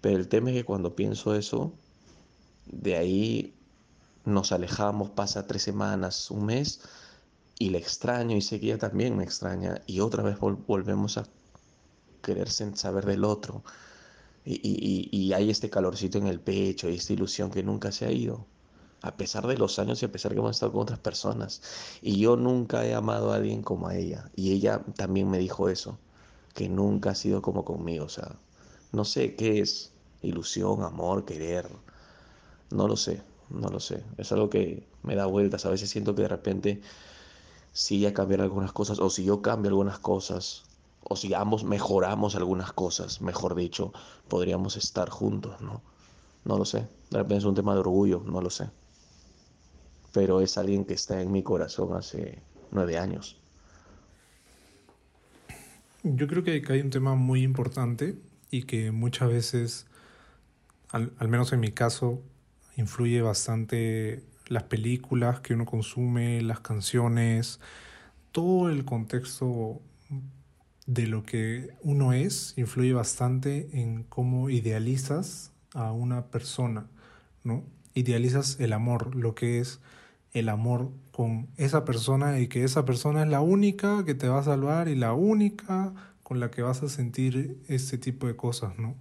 Pero 0.00 0.16
el 0.16 0.28
tema 0.28 0.50
es 0.50 0.56
que 0.56 0.64
cuando 0.64 0.96
pienso 0.96 1.34
eso, 1.34 1.74
de 2.66 2.96
ahí 2.96 3.54
nos 4.30 4.52
alejamos, 4.52 5.10
pasa 5.10 5.46
tres 5.46 5.62
semanas, 5.62 6.30
un 6.30 6.46
mes, 6.46 6.80
y 7.58 7.70
le 7.70 7.78
extraño 7.78 8.36
y 8.36 8.54
ella 8.54 8.78
también 8.78 9.16
me 9.16 9.24
extraña, 9.24 9.82
y 9.86 10.00
otra 10.00 10.22
vez 10.22 10.38
volvemos 10.40 11.18
a 11.18 11.26
querer 12.22 12.48
saber 12.50 13.06
del 13.06 13.24
otro. 13.24 13.62
Y, 14.44 15.32
hay 15.34 15.50
este 15.50 15.68
calorcito 15.70 16.18
en 16.18 16.26
el 16.26 16.40
pecho 16.40 16.88
y 16.88 16.96
esta 16.96 17.12
ilusión 17.12 17.50
que 17.50 17.62
nunca 17.62 17.92
se 17.92 18.06
ha 18.06 18.10
ido, 18.10 18.46
a 19.02 19.16
pesar 19.16 19.46
de 19.46 19.56
los 19.58 19.78
años 19.78 20.02
y 20.02 20.06
a 20.06 20.12
pesar 20.12 20.32
que 20.32 20.38
hemos 20.38 20.56
estado 20.56 20.72
con 20.72 20.82
otras 20.82 20.98
personas. 20.98 21.62
Y 22.02 22.18
yo 22.18 22.36
nunca 22.36 22.86
he 22.86 22.94
amado 22.94 23.32
a 23.32 23.36
alguien 23.36 23.62
como 23.62 23.88
a 23.88 23.96
ella. 23.96 24.30
Y 24.34 24.52
ella 24.52 24.82
también 24.96 25.30
me 25.30 25.38
dijo 25.38 25.68
eso, 25.68 25.98
que 26.54 26.68
nunca 26.68 27.10
ha 27.10 27.14
sido 27.14 27.42
como 27.42 27.64
conmigo. 27.64 28.06
O 28.06 28.08
sea, 28.08 28.36
no 28.92 29.04
sé 29.04 29.36
qué 29.36 29.60
es 29.60 29.92
ilusión, 30.22 30.82
amor, 30.82 31.24
querer. 31.24 31.68
No 32.70 32.88
lo 32.88 32.96
sé, 32.96 33.22
no 33.50 33.68
lo 33.68 33.80
sé. 33.80 34.02
Es 34.16 34.32
algo 34.32 34.48
que 34.50 34.86
me 35.02 35.14
da 35.14 35.26
vueltas. 35.26 35.66
A 35.66 35.70
veces 35.70 35.90
siento 35.90 36.14
que 36.14 36.22
de 36.22 36.28
repente 36.28 36.80
si 37.72 37.96
ella 37.96 38.14
cambiar 38.14 38.40
algunas 38.40 38.72
cosas 38.72 38.98
o 38.98 39.10
si 39.10 39.24
yo 39.24 39.42
cambio 39.42 39.68
algunas 39.68 39.98
cosas 39.98 40.64
o 41.02 41.16
si 41.16 41.32
ambos 41.34 41.64
mejoramos 41.64 42.34
algunas 42.36 42.72
cosas, 42.72 43.20
mejor 43.20 43.54
dicho, 43.54 43.92
podríamos 44.28 44.76
estar 44.76 45.08
juntos, 45.08 45.60
¿no? 45.60 45.82
No 46.44 46.58
lo 46.58 46.64
sé. 46.64 46.86
De 47.10 47.18
repente 47.18 47.38
es 47.38 47.44
un 47.44 47.54
tema 47.54 47.74
de 47.74 47.80
orgullo, 47.80 48.22
no 48.24 48.40
lo 48.40 48.50
sé. 48.50 48.68
Pero 50.12 50.40
es 50.40 50.58
alguien 50.58 50.84
que 50.84 50.94
está 50.94 51.20
en 51.20 51.32
mi 51.32 51.42
corazón 51.42 51.94
hace 51.94 52.42
nueve 52.70 52.98
años. 52.98 53.36
Yo 56.02 56.26
creo 56.26 56.42
que 56.44 56.62
hay 56.68 56.80
un 56.80 56.90
tema 56.90 57.14
muy 57.14 57.42
importante 57.42 58.18
y 58.50 58.62
que 58.62 58.90
muchas 58.90 59.28
veces, 59.28 59.86
al, 60.90 61.12
al 61.18 61.28
menos 61.28 61.52
en 61.52 61.60
mi 61.60 61.72
caso, 61.72 62.20
influye 62.80 63.22
bastante 63.22 64.24
las 64.48 64.64
películas 64.64 65.40
que 65.40 65.54
uno 65.54 65.64
consume, 65.64 66.42
las 66.42 66.60
canciones, 66.60 67.60
todo 68.32 68.68
el 68.68 68.84
contexto 68.84 69.80
de 70.86 71.06
lo 71.06 71.22
que 71.22 71.68
uno 71.82 72.12
es 72.12 72.54
influye 72.56 72.92
bastante 72.92 73.68
en 73.72 74.02
cómo 74.02 74.50
idealizas 74.50 75.52
a 75.74 75.92
una 75.92 76.26
persona, 76.26 76.88
¿no? 77.44 77.62
Idealizas 77.94 78.58
el 78.58 78.72
amor, 78.72 79.14
lo 79.14 79.34
que 79.34 79.60
es 79.60 79.80
el 80.32 80.48
amor 80.48 80.90
con 81.12 81.48
esa 81.56 81.84
persona 81.84 82.40
y 82.40 82.48
que 82.48 82.64
esa 82.64 82.84
persona 82.84 83.22
es 83.22 83.28
la 83.28 83.40
única 83.40 84.04
que 84.04 84.14
te 84.14 84.28
va 84.28 84.40
a 84.40 84.44
salvar 84.44 84.88
y 84.88 84.96
la 84.96 85.12
única 85.12 85.92
con 86.22 86.40
la 86.40 86.50
que 86.50 86.62
vas 86.62 86.82
a 86.82 86.88
sentir 86.88 87.60
este 87.68 87.98
tipo 87.98 88.26
de 88.26 88.36
cosas, 88.36 88.78
¿no? 88.78 88.96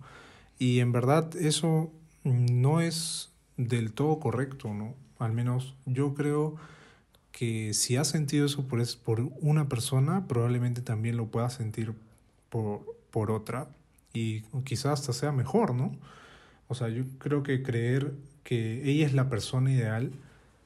Y 0.57 0.79
en 0.79 0.91
verdad 0.91 1.35
eso 1.37 1.91
no 2.23 2.81
es 2.81 3.28
del 3.59 3.91
todo 3.91 4.19
correcto, 4.19 4.73
¿no? 4.73 4.95
Al 5.19 5.33
menos 5.33 5.75
yo 5.85 6.13
creo 6.13 6.55
que 7.33 7.73
si 7.73 7.97
has 7.97 8.07
sentido 8.07 8.45
eso 8.45 8.65
por, 8.67 8.81
por 8.99 9.19
una 9.41 9.67
persona, 9.67 10.27
probablemente 10.27 10.81
también 10.81 11.17
lo 11.17 11.27
puedas 11.27 11.53
sentir 11.53 11.93
por, 12.49 12.85
por 13.11 13.31
otra 13.31 13.67
y 14.13 14.41
quizás 14.63 15.01
hasta 15.01 15.13
sea 15.13 15.33
mejor, 15.33 15.75
¿no? 15.75 15.91
O 16.69 16.75
sea, 16.75 16.87
yo 16.87 17.03
creo 17.17 17.43
que 17.43 17.61
creer 17.61 18.13
que 18.43 18.89
ella 18.89 19.05
es 19.05 19.13
la 19.13 19.29
persona 19.29 19.71
ideal 19.71 20.13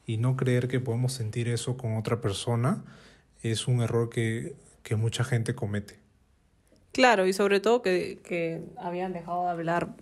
y 0.05 0.17
no 0.17 0.37
creer 0.37 0.67
que 0.67 0.79
podemos 0.79 1.13
sentir 1.13 1.47
eso 1.47 1.77
con 1.77 1.97
otra 1.97 2.21
persona 2.21 2.83
es 3.41 3.67
un 3.67 3.81
error 3.81 4.09
que, 4.09 4.55
que 4.83 4.95
mucha 4.95 5.23
gente 5.23 5.55
comete. 5.55 5.97
Claro, 6.91 7.25
y 7.25 7.33
sobre 7.33 7.59
todo 7.59 7.81
que, 7.81 8.19
que 8.23 8.61
habían 8.77 9.13
dejado 9.13 9.45
de 9.45 9.49
hablar, 9.49 9.95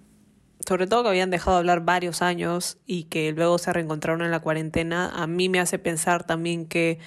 sobre 0.65 0.88
todo 0.88 1.04
que 1.04 1.10
habían 1.10 1.30
dejado 1.30 1.58
de 1.58 1.60
hablar 1.60 1.82
varios 1.82 2.21
años 2.21 2.78
y 2.86 3.06
que 3.06 3.32
luego 3.32 3.58
se 3.58 3.74
reencontraron 3.74 4.21
en 4.21 4.32
la 4.32 4.39
cuarentena, 4.39 5.10
a 5.10 5.28
mí 5.28 5.50
me 5.50 5.60
hace 5.60 5.80
pensar 5.80 6.24
también 6.26 6.65
que, 6.65 7.00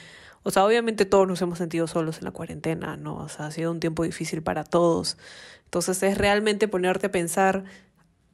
o 0.43 0.51
sea, 0.51 0.64
obviamente 0.64 1.05
todos 1.05 1.27
nos 1.29 1.40
hemos 1.43 1.59
sentido 1.59 1.87
solos 1.87 2.19
en 2.19 2.25
la 2.25 2.31
cuarentena, 2.31 2.97
¿no? 2.97 3.17
O 3.17 3.29
sea, 3.29 3.47
ha 3.47 3.51
sido 3.51 3.71
un 3.71 3.81
tiempo 3.81 4.05
difícil 4.05 4.43
para 4.43 4.64
todos. 4.64 5.17
Entonces 5.64 6.03
es 6.03 6.19
realmente 6.19 6.69
ponerte 6.69 7.07
a 7.07 7.12
pensar, 7.12 7.64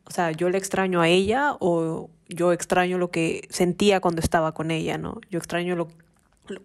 o 0.04 0.10
sea, 0.10 0.30
yo 0.32 0.50
le 0.50 0.58
extraño 0.58 1.00
a 1.00 1.08
ella 1.08 1.56
o 1.60 2.10
yo 2.28 2.52
extraño 2.52 2.98
lo 2.98 3.10
que 3.10 3.46
sentía 3.50 4.00
cuando 4.00 4.20
estaba 4.20 4.52
con 4.52 4.70
ella, 4.70 4.98
¿no? 4.98 5.20
Yo 5.30 5.38
extraño 5.38 5.76
lo, 5.76 5.88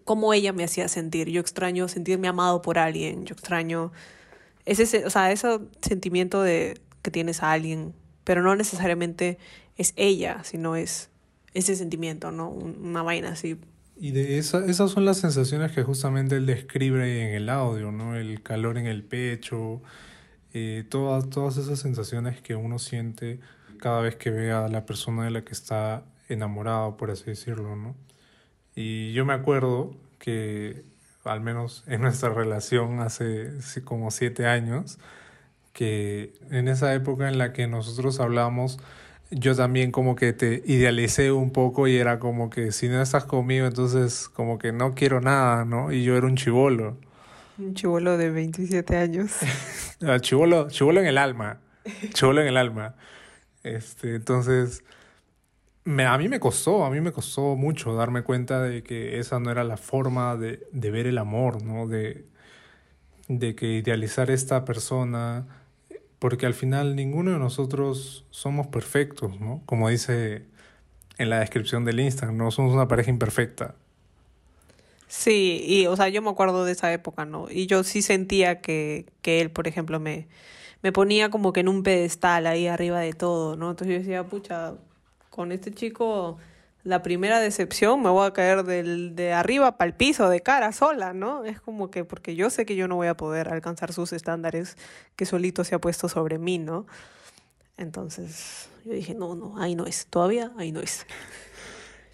cómo 0.03 0.33
ella 0.33 0.53
me 0.53 0.63
hacía 0.63 0.87
sentir, 0.87 1.29
yo 1.29 1.41
extraño 1.41 1.87
sentirme 1.87 2.27
amado 2.27 2.61
por 2.61 2.77
alguien, 2.77 3.25
yo 3.25 3.33
extraño 3.33 3.91
ese, 4.65 5.05
o 5.05 5.09
sea, 5.09 5.31
ese 5.31 5.59
sentimiento 5.81 6.41
de 6.41 6.79
que 7.01 7.11
tienes 7.11 7.43
a 7.43 7.51
alguien, 7.51 7.93
pero 8.25 8.41
no 8.41 8.53
necesariamente 8.55 9.37
es 9.77 9.93
ella, 9.95 10.43
sino 10.43 10.75
es 10.75 11.09
ese 11.53 11.77
sentimiento, 11.77 12.31
¿no? 12.31 12.49
Una 12.49 13.01
vaina 13.01 13.29
así. 13.29 13.57
Y 13.97 14.11
de 14.11 14.37
esa, 14.37 14.65
esas 14.65 14.91
son 14.91 15.05
las 15.05 15.19
sensaciones 15.19 15.71
que 15.71 15.83
justamente 15.83 16.35
él 16.35 16.45
describe 16.45 17.29
en 17.29 17.33
el 17.33 17.49
audio, 17.49 17.93
¿no? 17.93 18.17
El 18.17 18.43
calor 18.43 18.77
en 18.77 18.87
el 18.87 19.03
pecho, 19.03 19.81
eh, 20.53 20.83
todas, 20.89 21.29
todas 21.29 21.55
esas 21.55 21.79
sensaciones 21.79 22.41
que 22.41 22.55
uno 22.55 22.77
siente 22.77 23.39
cada 23.79 24.01
vez 24.01 24.15
que 24.17 24.31
ve 24.31 24.51
a 24.51 24.67
la 24.67 24.85
persona 24.85 25.23
de 25.23 25.31
la 25.31 25.45
que 25.45 25.53
está 25.53 26.03
enamorado, 26.27 26.97
por 26.97 27.11
así 27.11 27.25
decirlo, 27.25 27.75
¿no? 27.75 27.95
Y 28.75 29.13
yo 29.13 29.25
me 29.25 29.33
acuerdo 29.33 29.95
que, 30.19 30.83
al 31.23 31.39
menos 31.39 31.83
en 31.87 32.01
nuestra 32.01 32.29
relación 32.33 32.99
hace 32.99 33.53
como 33.85 34.11
siete 34.11 34.45
años, 34.45 34.97
que 35.75 36.33
en 36.51 36.69
esa 36.69 36.93
época 36.95 37.27
en 37.27 37.37
la 37.37 37.51
que 37.51 37.67
nosotros 37.67 38.21
hablamos, 38.21 38.79
yo 39.29 39.55
también 39.55 39.91
como 39.91 40.15
que 40.15 40.31
te 40.31 40.63
idealicé 40.65 41.33
un 41.33 41.51
poco 41.51 41.89
y 41.89 41.97
era 41.97 42.17
como 42.17 42.49
que 42.49 42.71
si 42.71 42.87
no 42.87 43.01
estás 43.01 43.25
conmigo, 43.25 43.67
entonces 43.67 44.29
como 44.29 44.57
que 44.57 44.71
no 44.71 44.95
quiero 44.95 45.19
nada, 45.19 45.65
¿no? 45.65 45.91
Y 45.91 46.05
yo 46.05 46.15
era 46.15 46.27
un 46.27 46.37
chivolo. 46.37 46.97
Un 47.57 47.73
chivolo 47.73 48.17
de 48.17 48.29
27 48.31 48.97
años. 48.97 49.31
Ah, 50.01 50.19
chivolo, 50.19 50.69
chivolo 50.69 50.99
en 50.99 51.07
el 51.07 51.17
alma. 51.17 51.59
Chivolo 52.13 52.41
en 52.41 52.47
el 52.47 52.57
alma. 52.57 52.95
Este, 53.63 54.15
entonces, 54.15 54.83
me, 55.85 56.05
a 56.05 56.17
mí 56.17 56.27
me 56.29 56.39
costó, 56.39 56.85
a 56.85 56.89
mí 56.89 57.01
me 57.01 57.11
costó 57.13 57.55
mucho 57.55 57.95
darme 57.95 58.23
cuenta 58.23 58.61
de 58.61 58.83
que 58.83 59.19
esa 59.19 59.39
no 59.39 59.51
era 59.51 59.63
la 59.63 59.77
forma 59.77 60.35
de, 60.35 60.67
de 60.71 60.91
ver 60.91 61.07
el 61.07 61.17
amor, 61.17 61.63
¿no? 61.63 61.87
De, 61.87 62.25
de 63.27 63.55
que 63.55 63.67
idealizar 63.73 64.29
esta 64.31 64.65
persona, 64.65 65.47
porque 66.25 66.47
al 66.47 66.55
final 66.55 66.95
ninguno 66.95 67.33
de 67.33 67.37
nosotros 67.37 68.25
somos 68.31 68.65
perfectos, 68.65 69.39
¿no? 69.39 69.61
Como 69.67 69.89
dice 69.89 70.41
en 71.19 71.29
la 71.29 71.39
descripción 71.39 71.85
del 71.85 71.99
Instagram, 71.99 72.35
no 72.35 72.49
somos 72.49 72.73
una 72.73 72.87
pareja 72.87 73.11
imperfecta. 73.11 73.75
Sí, 75.07 75.63
y 75.67 75.85
o 75.85 75.95
sea, 75.95 76.09
yo 76.09 76.23
me 76.23 76.31
acuerdo 76.31 76.65
de 76.65 76.71
esa 76.71 76.91
época, 76.91 77.25
¿no? 77.25 77.45
Y 77.47 77.67
yo 77.67 77.83
sí 77.83 78.01
sentía 78.01 78.59
que, 78.59 79.05
que 79.21 79.39
él, 79.39 79.51
por 79.51 79.67
ejemplo, 79.67 79.99
me, 79.99 80.27
me 80.81 80.91
ponía 80.91 81.29
como 81.29 81.53
que 81.53 81.59
en 81.59 81.67
un 81.67 81.83
pedestal 81.83 82.47
ahí 82.47 82.65
arriba 82.65 82.99
de 83.01 83.13
todo, 83.13 83.55
¿no? 83.55 83.69
Entonces 83.69 83.93
yo 83.93 83.99
decía, 83.99 84.23
pucha, 84.23 84.73
con 85.29 85.51
este 85.51 85.71
chico 85.75 86.39
la 86.85 87.01
primera 87.01 87.39
decepción 87.39 88.01
me 88.03 88.09
voy 88.09 88.27
a 88.27 88.31
caer 88.31 88.63
del, 88.63 89.15
de 89.15 89.33
arriba 89.33 89.75
para 89.75 89.87
el 89.89 89.95
piso, 89.95 90.29
de 90.29 90.41
cara 90.41 90.71
sola, 90.71 91.13
¿no? 91.13 91.43
Es 91.43 91.59
como 91.59 91.89
que 91.89 92.05
porque 92.05 92.35
yo 92.35 92.51
sé 92.51 92.67
que 92.67 92.75
yo 92.75 92.87
no 92.87 92.95
voy 92.95 93.07
a 93.07 93.17
poder 93.17 93.49
alcanzar 93.51 93.91
sus 93.91 94.13
estándares 94.13 94.77
que 95.15 95.25
solito 95.25 95.63
se 95.63 95.73
ha 95.73 95.79
puesto 95.79 96.07
sobre 96.07 96.37
mí, 96.37 96.59
¿no? 96.59 96.85
Entonces 97.75 98.69
yo 98.85 98.93
dije, 98.93 99.15
no, 99.15 99.35
no, 99.35 99.57
ahí 99.57 99.75
no 99.75 99.87
es, 99.87 100.05
todavía 100.05 100.51
ahí 100.57 100.71
no 100.71 100.79
es. 100.79 101.07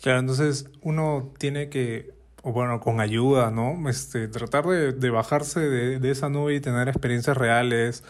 Claro, 0.02 0.20
entonces 0.20 0.70
uno 0.82 1.34
tiene 1.38 1.70
que, 1.70 2.14
o 2.42 2.54
bueno, 2.54 2.80
con 2.80 3.02
ayuda, 3.02 3.52
¿no? 3.52 3.90
Este, 3.90 4.30
tratar 4.30 4.66
de, 4.66 4.94
de 4.94 5.10
bajarse 5.10 5.60
de, 5.60 6.00
de 6.00 6.12
esa 6.12 6.30
nube 6.30 6.56
y 6.56 6.62
tener 6.62 6.88
experiencias 6.88 7.36
reales, 7.36 8.06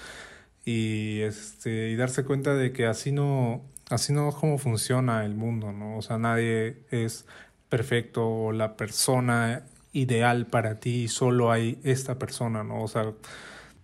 y 0.64 1.22
este 1.22 1.90
y 1.90 1.96
darse 1.96 2.24
cuenta 2.24 2.54
de 2.54 2.72
que 2.72 2.86
así 2.86 3.12
no 3.12 3.64
así 3.92 4.14
no 4.14 4.30
es 4.30 4.36
como 4.36 4.58
funciona 4.58 5.26
el 5.26 5.36
mundo, 5.36 5.72
¿no? 5.72 5.98
O 5.98 6.02
sea, 6.02 6.18
nadie 6.18 6.84
es 6.92 7.26
perfecto 7.70 8.28
o 8.28 8.52
la 8.52 8.76
persona 8.78 9.64
ideal 9.94 10.46
para 10.48 10.80
ti, 10.80 11.08
solo 11.08 11.52
hay 11.52 11.80
esta 11.84 12.18
persona, 12.20 12.64
¿no? 12.64 12.84
O 12.84 12.88
sea, 12.88 13.14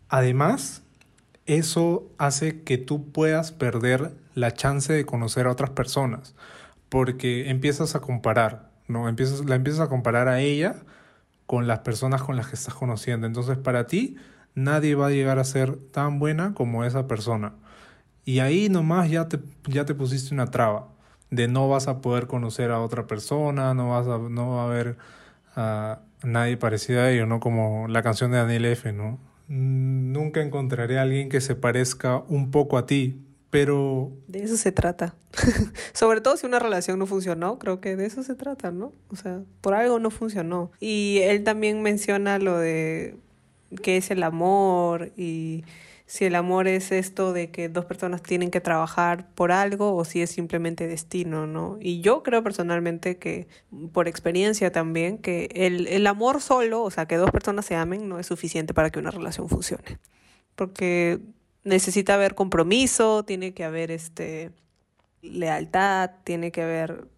además 0.10 0.84
eso 1.46 2.10
hace 2.18 2.64
que 2.64 2.78
tú 2.78 3.12
puedas 3.12 3.52
perder 3.52 4.12
la 4.36 4.54
chance 4.54 4.94
de 4.94 5.06
conocer 5.06 5.48
a 5.48 5.52
otras 5.52 5.72
personas, 5.72 6.36
porque 6.90 7.50
empiezas 7.50 7.96
a 7.96 8.02
comparar, 8.02 8.70
¿no? 8.88 9.10
Empiezas 9.10 9.46
la 9.46 9.56
empiezas 9.56 9.82
a 9.82 9.90
comparar 9.90 10.28
a 10.28 10.42
ella 10.42 10.76
con 11.46 11.68
las 11.68 11.80
personas 11.80 12.22
con 12.24 12.36
las 12.36 12.48
que 12.48 12.56
estás 12.56 12.74
conociendo. 12.74 13.28
Entonces, 13.28 13.58
para 13.58 13.88
ti 13.88 14.18
nadie 14.56 14.96
va 14.96 15.08
a 15.08 15.12
llegar 15.12 15.40
a 15.40 15.44
ser 15.44 15.78
tan 15.92 16.20
buena 16.20 16.54
como 16.54 16.84
esa 16.84 17.08
persona. 17.08 17.54
Y 18.28 18.40
ahí 18.40 18.68
nomás 18.68 19.10
ya 19.10 19.30
te, 19.30 19.40
ya 19.68 19.86
te 19.86 19.96
pusiste 19.96 20.34
una 20.34 20.48
traba 20.48 20.90
de 21.32 21.48
no 21.48 21.70
vas 21.70 21.88
a 21.88 22.02
poder 22.02 22.28
conocer 22.28 22.72
a 22.72 22.82
otra 22.82 23.08
persona, 23.08 23.74
no 23.74 23.92
vas 23.92 24.06
a, 24.06 24.18
no 24.18 24.50
va 24.50 24.64
a 24.64 24.66
haber 24.66 24.98
a 25.56 26.02
nadie 26.24 26.58
parecido 26.58 27.02
a 27.02 27.26
¿no? 27.26 27.40
Como 27.40 27.88
la 27.88 28.04
canción 28.04 28.32
de 28.32 28.40
Daniel 28.40 28.66
F, 28.66 28.92
¿no? 28.92 29.18
Nunca 29.48 30.42
encontraré 30.42 31.00
a 31.00 31.04
alguien 31.04 31.30
que 31.30 31.40
se 31.40 31.56
parezca 31.56 32.18
un 32.28 32.52
poco 32.52 32.78
a 32.78 32.86
ti, 32.86 33.18
pero... 33.50 34.12
De 34.28 34.44
eso 34.44 34.58
se 34.58 34.74
trata. 34.74 35.16
Sobre 35.94 36.20
todo 36.20 36.36
si 36.36 36.46
una 36.46 36.60
relación 36.60 37.00
no 37.00 37.06
funcionó, 37.06 37.58
creo 37.60 37.80
que 37.80 37.96
de 37.96 38.08
eso 38.08 38.24
se 38.24 38.36
trata, 38.36 38.72
¿no? 38.72 38.92
O 39.08 39.16
sea, 39.16 39.40
por 39.62 39.74
algo 39.74 40.00
no 40.00 40.12
funcionó. 40.12 40.74
Y 40.82 41.20
él 41.24 41.46
también 41.46 41.82
menciona 41.82 42.40
lo 42.40 42.58
de 42.58 43.16
qué 43.82 43.96
es 43.96 44.12
el 44.12 44.24
amor 44.24 45.14
y 45.16 45.64
si 46.08 46.24
el 46.24 46.36
amor 46.36 46.70
es 46.70 46.94
esto 46.94 47.34
de 47.34 47.52
que 47.52 47.68
dos 47.68 47.84
personas 47.84 48.24
tienen 48.24 48.50
que 48.50 48.62
trabajar 48.62 49.30
por 49.36 49.52
algo 49.52 49.94
o 49.94 50.06
si 50.06 50.22
es 50.22 50.32
simplemente 50.32 50.88
destino, 50.88 51.48
¿no? 51.48 51.78
Y 51.82 52.00
yo 52.00 52.24
creo 52.24 52.42
personalmente 52.44 53.18
que, 53.18 53.50
por 53.92 54.08
experiencia 54.08 54.72
también, 54.72 55.18
que 55.18 55.50
el, 55.54 55.86
el 55.88 56.08
amor 56.08 56.42
solo, 56.42 56.82
o 56.82 56.92
sea, 56.92 57.08
que 57.08 57.18
dos 57.18 57.30
personas 57.30 57.66
se 57.66 57.76
amen, 57.76 58.08
no 58.08 58.20
es 58.20 58.28
suficiente 58.28 58.74
para 58.74 58.90
que 58.90 59.00
una 59.00 59.12
relación 59.12 59.50
funcione. 59.50 60.00
Porque 60.56 61.20
necesita 61.66 62.14
haber 62.14 62.36
compromiso, 62.36 63.24
tiene 63.26 63.54
que 63.54 63.66
haber 63.66 63.92
este 63.92 64.52
lealtad, 65.22 66.12
tiene 66.24 66.54
que 66.54 66.62
haber 66.62 67.10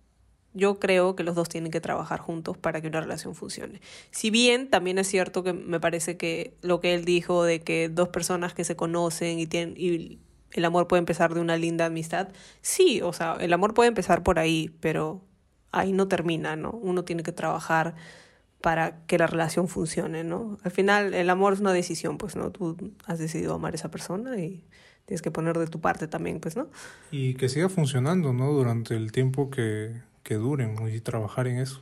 yo 0.54 0.80
creo 0.80 1.16
que 1.16 1.24
los 1.24 1.36
dos 1.36 1.50
tienen 1.50 1.72
que 1.72 1.82
trabajar 1.82 2.20
juntos 2.20 2.58
para 2.58 2.82
que 2.82 2.88
una 2.88 3.02
relación 3.02 3.36
funcione. 3.36 3.82
Si 4.12 4.30
bien 4.32 4.70
también 4.70 4.98
es 4.98 5.08
cierto 5.08 5.44
que 5.44 5.54
me 5.54 5.80
parece 5.80 6.18
que 6.18 6.54
lo 6.62 6.80
que 6.80 6.94
él 6.96 7.06
dijo 7.06 7.44
de 7.44 7.62
que 7.62 7.90
dos 7.90 8.10
personas 8.10 8.54
que 8.54 8.64
se 8.64 8.76
conocen 8.76 9.40
y 9.40 9.48
tienen 9.48 9.76
y 9.78 10.20
el 10.52 10.66
amor 10.66 10.88
puede 10.88 11.00
empezar 11.00 11.34
de 11.34 11.42
una 11.42 11.58
linda 11.58 11.86
amistad, 11.86 12.30
sí, 12.62 13.02
o 13.02 13.14
sea, 13.14 13.38
el 13.40 13.54
amor 13.54 13.74
puede 13.74 13.90
empezar 13.90 14.24
por 14.24 14.40
ahí, 14.40 14.76
pero 14.80 15.22
ahí 15.72 15.92
no 15.94 16.08
termina, 16.08 16.56
¿no? 16.56 16.72
Uno 16.72 17.04
tiene 17.04 17.24
que 17.24 17.32
trabajar 17.32 17.96
para 18.62 19.06
que 19.06 19.18
la 19.18 19.28
relación 19.28 19.68
funcione, 19.68 20.24
¿no? 20.24 20.58
Al 20.64 20.72
final 20.72 21.14
el 21.14 21.30
amor 21.30 21.54
es 21.54 21.60
una 21.60 21.72
decisión, 21.74 22.18
pues, 22.18 22.36
¿no? 22.36 22.52
Tú 22.52 22.94
has 23.06 23.20
decidido 23.20 23.54
amar 23.54 23.74
a 23.74 23.76
esa 23.76 23.92
persona 23.92 24.38
y 24.40 24.66
tienes 25.06 25.22
que 25.22 25.32
poner 25.32 25.58
de 25.58 25.68
tu 25.68 25.80
parte 25.80 26.08
también, 26.08 26.40
pues, 26.40 26.56
¿no? 26.56 26.68
Y 27.12 27.36
que 27.36 27.48
siga 27.48 27.70
funcionando, 27.70 28.34
¿no? 28.34 28.52
Durante 28.52 28.96
el 28.96 29.12
tiempo 29.12 29.50
que, 29.50 30.02
que 30.30 30.36
duren 30.36 30.78
y 30.96 31.00
trabajar 31.02 31.48
en 31.48 31.58
eso. 31.58 31.82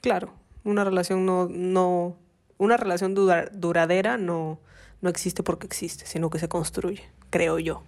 Claro, 0.00 0.32
una 0.64 0.84
relación 0.84 1.26
no, 1.26 1.50
no 1.50 2.16
una 2.56 2.78
relación 2.78 3.14
dura- 3.14 3.50
duradera 3.52 4.16
no, 4.16 4.58
no 5.02 5.10
existe 5.10 5.42
porque 5.42 5.66
existe, 5.66 6.06
sino 6.06 6.30
que 6.30 6.38
se 6.38 6.48
construye, 6.48 7.02
creo 7.28 7.58
yo. 7.58 7.82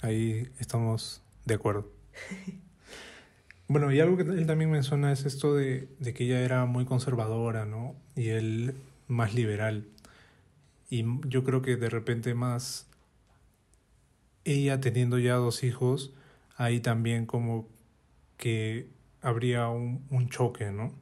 Ahí 0.00 0.48
estamos 0.60 1.22
de 1.44 1.54
acuerdo. 1.54 1.90
Bueno, 3.68 3.90
y 3.90 3.98
algo 3.98 4.16
que 4.16 4.22
él 4.22 4.46
también 4.46 4.70
menciona 4.70 5.10
es 5.10 5.24
esto 5.24 5.52
de, 5.56 5.88
de 5.98 6.14
que 6.14 6.22
ella 6.22 6.38
era 6.40 6.66
muy 6.66 6.84
conservadora, 6.84 7.64
¿no? 7.64 7.96
Y 8.14 8.28
él 8.28 8.76
más 9.08 9.34
liberal. 9.34 9.88
Y 10.88 11.04
yo 11.28 11.42
creo 11.42 11.62
que 11.62 11.74
de 11.74 11.90
repente 11.90 12.32
más 12.34 12.86
ella 14.44 14.80
teniendo 14.80 15.18
ya 15.18 15.34
dos 15.34 15.64
hijos, 15.64 16.12
ahí 16.56 16.78
también 16.78 17.26
como 17.26 17.66
que 18.36 18.88
habría 19.20 19.68
un, 19.68 20.06
un 20.10 20.28
choque, 20.28 20.70
¿no? 20.70 20.92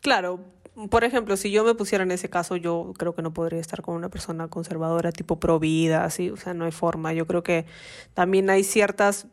Claro, 0.00 0.40
por 0.90 1.04
ejemplo, 1.04 1.36
si 1.36 1.50
yo 1.50 1.64
me 1.64 1.74
pusiera 1.74 2.02
en 2.02 2.10
ese 2.10 2.28
caso, 2.28 2.56
yo 2.56 2.92
creo 2.98 3.14
que 3.14 3.22
no 3.22 3.32
podría 3.32 3.60
estar 3.60 3.80
con 3.82 3.94
una 3.94 4.08
persona 4.08 4.48
conservadora, 4.48 5.12
tipo 5.12 5.38
pro 5.38 5.60
vida, 5.60 6.04
así, 6.04 6.30
o 6.30 6.36
sea, 6.36 6.52
no 6.52 6.64
hay 6.64 6.72
forma. 6.72 7.12
Yo 7.12 7.26
creo 7.26 7.44
que 7.44 7.64
también 8.12 8.50
hay 8.50 8.64
ciertas, 8.64 9.28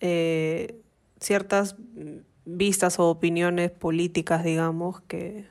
eh, 0.00 0.80
ciertas 1.20 1.76
vistas 2.46 2.98
o 2.98 3.10
opiniones 3.10 3.70
políticas, 3.70 4.42
digamos, 4.42 5.02
que, 5.02 5.46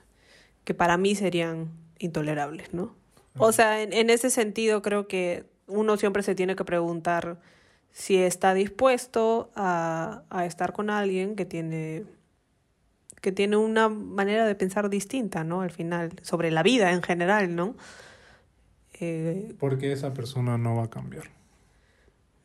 que 0.63 0.73
para 0.73 0.97
mí 0.97 1.15
serían 1.15 1.69
intolerables, 1.99 2.73
¿no? 2.73 2.95
O 3.37 3.51
sea, 3.51 3.81
en, 3.81 3.93
en 3.93 4.09
ese 4.09 4.29
sentido 4.29 4.81
creo 4.81 5.07
que 5.07 5.45
uno 5.67 5.97
siempre 5.97 6.23
se 6.23 6.35
tiene 6.35 6.55
que 6.55 6.65
preguntar 6.65 7.39
si 7.93 8.17
está 8.17 8.53
dispuesto 8.53 9.51
a, 9.55 10.23
a 10.29 10.45
estar 10.45 10.73
con 10.73 10.89
alguien 10.89 11.35
que 11.37 11.45
tiene 11.45 12.03
que 13.21 13.31
tiene 13.31 13.55
una 13.55 13.87
manera 13.87 14.45
de 14.45 14.53
pensar 14.55 14.89
distinta, 14.89 15.45
¿no? 15.45 15.61
Al 15.61 15.71
final, 15.71 16.11
sobre 16.23 16.51
la 16.51 16.61
vida 16.61 16.91
en 16.91 17.01
general, 17.01 17.55
¿no? 17.55 17.73
Eh, 18.99 19.55
Porque 19.59 19.93
esa 19.93 20.13
persona 20.13 20.57
no 20.57 20.75
va 20.75 20.83
a 20.83 20.89
cambiar. 20.89 21.29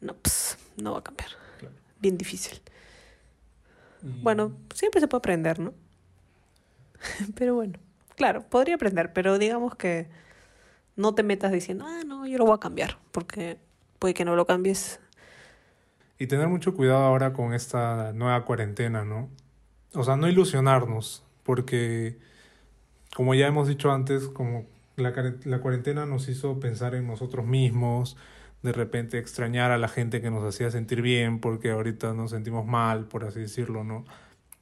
no, 0.00 0.14
pues, 0.14 0.56
no 0.76 0.92
va 0.92 1.00
a 1.00 1.02
cambiar. 1.02 1.30
Claro. 1.58 1.74
Bien 2.00 2.16
difícil. 2.16 2.60
Y- 4.04 4.22
Bueno, 4.22 4.52
siempre 4.72 5.00
se 5.00 5.08
puede 5.08 5.18
aprender, 5.18 5.58
¿no? 5.58 5.74
pero 7.34 7.54
bueno, 7.56 7.78
claro, 8.14 8.42
podría 8.48 8.76
aprender, 8.76 9.12
pero 9.12 9.38
digamos 9.38 9.74
que 9.74 10.06
no 10.94 11.14
te 11.14 11.24
metas 11.24 11.50
diciendo, 11.50 11.84
ah, 11.88 12.02
no, 12.06 12.24
yo 12.26 12.38
lo 12.38 12.44
voy 12.44 12.54
a 12.54 12.60
cambiar, 12.60 12.98
porque 13.10 13.58
puede 13.98 14.14
que 14.14 14.24
no 14.24 14.36
lo 14.36 14.46
cambies. 14.46 15.00
Y 16.18 16.26
tener 16.26 16.48
mucho 16.48 16.74
cuidado 16.74 17.04
ahora 17.04 17.32
con 17.32 17.54
esta 17.54 18.12
nueva 18.12 18.44
cuarentena, 18.44 19.04
¿no? 19.04 19.30
O 19.94 20.04
sea, 20.04 20.16
no 20.16 20.28
ilusionarnos, 20.28 21.24
porque 21.44 22.18
como 23.14 23.34
ya 23.34 23.46
hemos 23.46 23.68
dicho 23.68 23.90
antes, 23.92 24.28
como 24.28 24.66
la, 24.96 25.12
la 25.44 25.60
cuarentena 25.60 26.06
nos 26.06 26.28
hizo 26.28 26.60
pensar 26.60 26.94
en 26.94 27.06
nosotros 27.06 27.46
mismos, 27.46 28.16
de 28.62 28.72
repente 28.72 29.18
extrañar 29.18 29.70
a 29.70 29.78
la 29.78 29.88
gente 29.88 30.20
que 30.20 30.30
nos 30.30 30.44
hacía 30.44 30.70
sentir 30.70 31.02
bien, 31.02 31.40
porque 31.40 31.70
ahorita 31.70 32.12
nos 32.14 32.30
sentimos 32.32 32.66
mal, 32.66 33.06
por 33.06 33.24
así 33.24 33.40
decirlo, 33.40 33.84
¿no? 33.84 34.04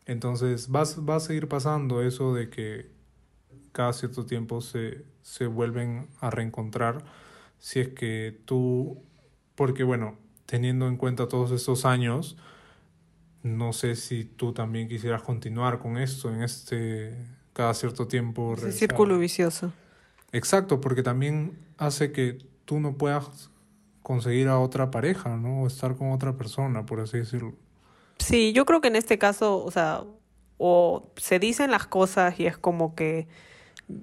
Entonces 0.06 0.70
va, 0.74 0.84
va 1.08 1.16
a 1.16 1.20
seguir 1.20 1.48
pasando 1.48 2.02
eso 2.02 2.34
de 2.34 2.50
que 2.50 2.90
cada 3.72 3.92
cierto 3.92 4.26
tiempo 4.26 4.60
se, 4.60 5.04
se 5.22 5.46
vuelven 5.46 6.08
a 6.20 6.30
reencontrar, 6.30 7.04
si 7.58 7.80
es 7.80 7.88
que 7.88 8.40
tú, 8.44 9.02
porque 9.54 9.82
bueno, 9.84 10.18
teniendo 10.46 10.88
en 10.88 10.96
cuenta 10.96 11.28
todos 11.28 11.50
estos 11.50 11.84
años, 11.84 12.36
no 13.42 13.72
sé 13.72 13.94
si 13.96 14.24
tú 14.24 14.52
también 14.52 14.88
quisieras 14.88 15.22
continuar 15.22 15.78
con 15.78 15.98
esto 15.98 16.32
en 16.32 16.42
este 16.42 17.14
cada 17.52 17.72
cierto 17.74 18.06
tiempo. 18.06 18.54
Ese 18.56 18.72
círculo 18.72 19.18
vicioso. 19.18 19.72
Exacto, 20.32 20.80
porque 20.80 21.02
también 21.02 21.58
hace 21.78 22.12
que 22.12 22.38
tú 22.64 22.80
no 22.80 22.96
puedas 22.96 23.50
conseguir 24.02 24.48
a 24.48 24.58
otra 24.58 24.90
pareja, 24.90 25.36
¿no? 25.36 25.62
O 25.62 25.66
estar 25.66 25.96
con 25.96 26.12
otra 26.12 26.36
persona, 26.36 26.84
por 26.84 27.00
así 27.00 27.18
decirlo. 27.18 27.54
Sí, 28.18 28.52
yo 28.52 28.66
creo 28.66 28.80
que 28.80 28.88
en 28.88 28.96
este 28.96 29.18
caso, 29.18 29.64
o 29.64 29.70
sea, 29.70 30.04
o 30.58 31.10
se 31.16 31.38
dicen 31.38 31.70
las 31.70 31.86
cosas 31.86 32.38
y 32.38 32.46
es 32.46 32.58
como 32.58 32.94
que 32.94 33.26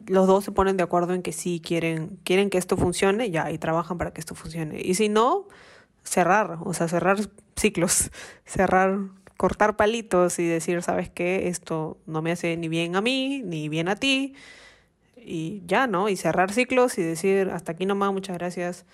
los 0.07 0.27
dos 0.27 0.43
se 0.45 0.51
ponen 0.51 0.77
de 0.77 0.83
acuerdo 0.83 1.13
en 1.13 1.21
que 1.21 1.31
sí 1.31 1.61
quieren, 1.63 2.19
quieren 2.23 2.49
que 2.49 2.57
esto 2.57 2.77
funcione, 2.77 3.31
ya, 3.31 3.51
y 3.51 3.57
trabajan 3.57 3.97
para 3.97 4.13
que 4.13 4.21
esto 4.21 4.35
funcione. 4.35 4.81
Y 4.81 4.95
si 4.95 5.09
no, 5.09 5.47
cerrar, 6.03 6.59
o 6.63 6.73
sea, 6.73 6.87
cerrar 6.87 7.17
ciclos, 7.55 8.11
cerrar, 8.45 8.99
cortar 9.37 9.75
palitos 9.75 10.39
y 10.39 10.45
decir, 10.45 10.81
¿sabes 10.81 11.09
qué? 11.09 11.47
Esto 11.47 11.97
no 12.05 12.21
me 12.21 12.31
hace 12.31 12.55
ni 12.57 12.67
bien 12.67 12.95
a 12.95 13.01
mí, 13.01 13.41
ni 13.43 13.69
bien 13.69 13.87
a 13.87 13.95
ti. 13.95 14.35
Y 15.17 15.63
ya, 15.65 15.87
¿no? 15.87 16.09
Y 16.09 16.17
cerrar 16.17 16.51
ciclos 16.51 16.97
y 16.97 17.01
decir, 17.01 17.49
hasta 17.49 17.71
aquí 17.71 17.85
nomás, 17.85 18.11
muchas 18.11 18.37
gracias. 18.37 18.85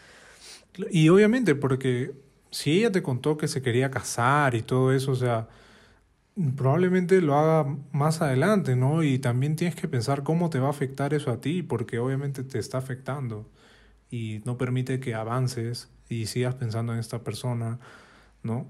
Y 0.92 1.10
obviamente, 1.10 1.56
porque 1.56 2.14
si 2.52 2.80
ella 2.80 2.92
te 2.92 3.02
contó 3.02 3.38
que 3.38 3.48
se 3.48 3.62
quería 3.62 3.92
casar 3.92 4.56
y 4.56 4.62
todo 4.62 4.94
eso, 4.94 5.12
o 5.12 5.16
sea, 5.16 5.48
probablemente 6.56 7.22
lo 7.22 7.36
haga 7.36 7.76
más 7.92 8.22
adelante, 8.22 8.76
¿no? 8.76 9.04
Y 9.04 9.20
también 9.20 9.56
tienes 9.56 9.76
que 9.76 9.88
pensar 9.88 10.24
cómo 10.24 10.50
te 10.50 10.60
va 10.60 10.68
a 10.68 10.72
afectar 10.72 11.14
eso 11.14 11.32
a 11.32 11.42
ti, 11.42 11.64
porque 11.64 12.00
obviamente 12.00 12.44
te 12.44 12.60
está 12.60 12.78
afectando 12.78 13.50
y 14.10 14.42
no 14.46 14.58
permite 14.58 15.00
que 15.00 15.14
avances 15.16 15.90
y 16.10 16.26
sigas 16.26 16.56
pensando 16.56 16.94
en 16.94 17.00
esta 17.00 17.24
persona, 17.24 17.80
¿no? 18.44 18.68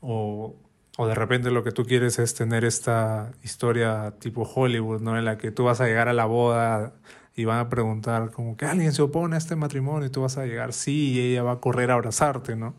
O, 0.00 0.56
o 0.96 1.06
de 1.06 1.14
repente 1.14 1.50
lo 1.50 1.64
que 1.64 1.72
tú 1.72 1.84
quieres 1.84 2.18
es 2.18 2.34
tener 2.34 2.64
esta 2.64 3.32
historia 3.42 4.14
tipo 4.18 4.42
Hollywood, 4.42 5.00
¿no? 5.00 5.18
En 5.18 5.24
la 5.24 5.38
que 5.38 5.50
tú 5.50 5.64
vas 5.64 5.80
a 5.80 5.86
llegar 5.86 6.08
a 6.08 6.12
la 6.12 6.26
boda 6.26 6.94
y 7.34 7.46
van 7.46 7.58
a 7.58 7.68
preguntar 7.68 8.30
como 8.30 8.56
que 8.56 8.66
alguien 8.66 8.92
se 8.92 9.02
opone 9.02 9.34
a 9.34 9.38
este 9.38 9.56
matrimonio 9.56 10.06
y 10.06 10.10
tú 10.10 10.22
vas 10.22 10.38
a 10.38 10.46
llegar, 10.46 10.72
sí, 10.72 11.12
y 11.12 11.20
ella 11.20 11.42
va 11.42 11.52
a 11.52 11.60
correr 11.60 11.90
a 11.90 11.94
abrazarte, 11.94 12.54
¿no? 12.54 12.74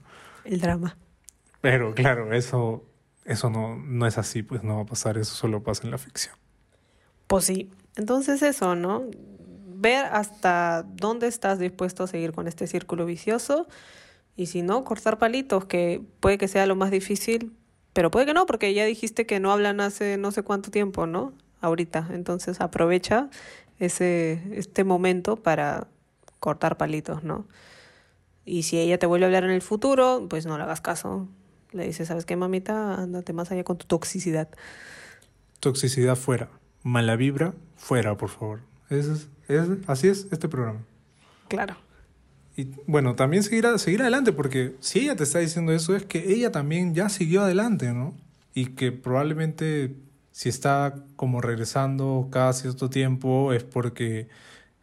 El 0.45 0.61
drama. 0.61 0.95
Pero 1.59 1.93
claro, 1.93 2.31
eso, 2.31 2.85
eso 3.25 3.49
no, 3.49 3.75
no 3.75 4.05
es 4.05 4.17
así, 4.17 4.43
pues 4.43 4.63
no 4.63 4.77
va 4.77 4.81
a 4.83 4.85
pasar, 4.85 5.17
eso 5.17 5.33
solo 5.35 5.63
pasa 5.63 5.83
en 5.83 5.91
la 5.91 5.97
ficción. 5.97 6.35
Pues 7.27 7.45
sí. 7.45 7.71
Entonces 7.95 8.41
eso, 8.43 8.75
¿no? 8.75 9.03
Ver 9.77 10.05
hasta 10.05 10.83
dónde 10.83 11.27
estás 11.27 11.59
dispuesto 11.59 12.03
a 12.03 12.07
seguir 12.07 12.31
con 12.31 12.47
este 12.47 12.67
círculo 12.67 13.05
vicioso 13.05 13.67
y 14.35 14.47
si 14.47 14.61
no, 14.61 14.83
cortar 14.83 15.17
palitos, 15.17 15.65
que 15.65 16.01
puede 16.19 16.37
que 16.37 16.47
sea 16.47 16.65
lo 16.65 16.75
más 16.75 16.91
difícil, 16.91 17.53
pero 17.93 18.11
puede 18.11 18.25
que 18.25 18.33
no, 18.33 18.45
porque 18.45 18.73
ya 18.73 18.85
dijiste 18.85 19.25
que 19.25 19.39
no 19.39 19.51
hablan 19.51 19.79
hace 19.79 20.17
no 20.17 20.31
sé 20.31 20.43
cuánto 20.43 20.71
tiempo, 20.71 21.07
¿no? 21.07 21.33
Ahorita. 21.61 22.09
Entonces 22.11 22.59
aprovecha 22.59 23.29
ese, 23.79 24.41
este 24.51 24.83
momento 24.83 25.37
para 25.37 25.87
cortar 26.39 26.77
palitos, 26.77 27.23
¿no? 27.23 27.47
Y 28.43 28.63
si 28.63 28.77
ella 28.77 28.99
te 28.99 29.05
vuelve 29.05 29.25
a 29.25 29.27
hablar 29.27 29.45
en 29.45 29.51
el 29.51 29.61
futuro, 29.61 30.27
pues 30.29 30.45
no 30.45 30.57
le 30.57 30.63
hagas 30.63 30.81
caso. 30.81 31.27
Le 31.71 31.85
dices, 31.87 32.09
¿sabes 32.09 32.25
qué, 32.25 32.35
mamita? 32.35 32.95
Ándate 32.95 33.33
más 33.33 33.51
allá 33.51 33.63
con 33.63 33.77
tu 33.77 33.87
toxicidad. 33.87 34.49
Toxicidad 35.59 36.15
fuera, 36.15 36.49
mala 36.83 37.15
vibra 37.15 37.55
fuera, 37.75 38.17
por 38.17 38.29
favor. 38.29 38.59
Es, 38.89 39.29
es, 39.47 39.63
así 39.87 40.07
es 40.07 40.27
este 40.31 40.47
programa. 40.49 40.79
Claro. 41.47 41.75
Y 42.57 42.69
bueno, 42.87 43.15
también 43.15 43.43
seguir, 43.43 43.65
a- 43.67 43.77
seguir 43.77 44.01
adelante, 44.01 44.31
porque 44.31 44.75
si 44.79 44.99
ella 45.01 45.15
te 45.15 45.23
está 45.23 45.39
diciendo 45.39 45.73
eso, 45.73 45.95
es 45.95 46.05
que 46.05 46.33
ella 46.33 46.51
también 46.51 46.93
ya 46.95 47.09
siguió 47.09 47.41
adelante, 47.43 47.93
¿no? 47.93 48.15
Y 48.53 48.67
que 48.67 48.91
probablemente 48.91 49.95
si 50.31 50.49
está 50.49 50.95
como 51.15 51.41
regresando 51.41 52.29
cada 52.31 52.53
cierto 52.53 52.89
tiempo 52.89 53.51
es 53.53 53.63
porque 53.63 54.27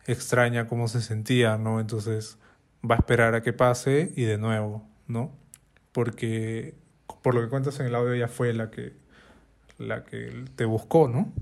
extraña 0.06 0.66
cómo 0.66 0.88
se 0.88 1.00
sentía, 1.00 1.56
¿no? 1.56 1.80
Entonces 1.80 2.36
va 2.88 2.96
a 2.96 2.98
esperar 2.98 3.34
a 3.34 3.42
que 3.42 3.52
pase 3.52 4.12
y 4.16 4.22
de 4.24 4.36
nuevo, 4.38 4.86
¿no? 5.08 5.32
Porque 5.92 6.74
por 7.22 7.34
lo 7.34 7.40
que 7.42 7.48
cuentas 7.48 7.78
en 7.80 7.86
el 7.86 7.94
audio 7.94 8.12
ella 8.12 8.28
fue 8.28 8.52
la 8.52 8.70
que 8.70 8.92
la 9.78 10.04
que 10.04 10.44
te 10.56 10.64
buscó, 10.64 11.08
¿no? 11.08 11.32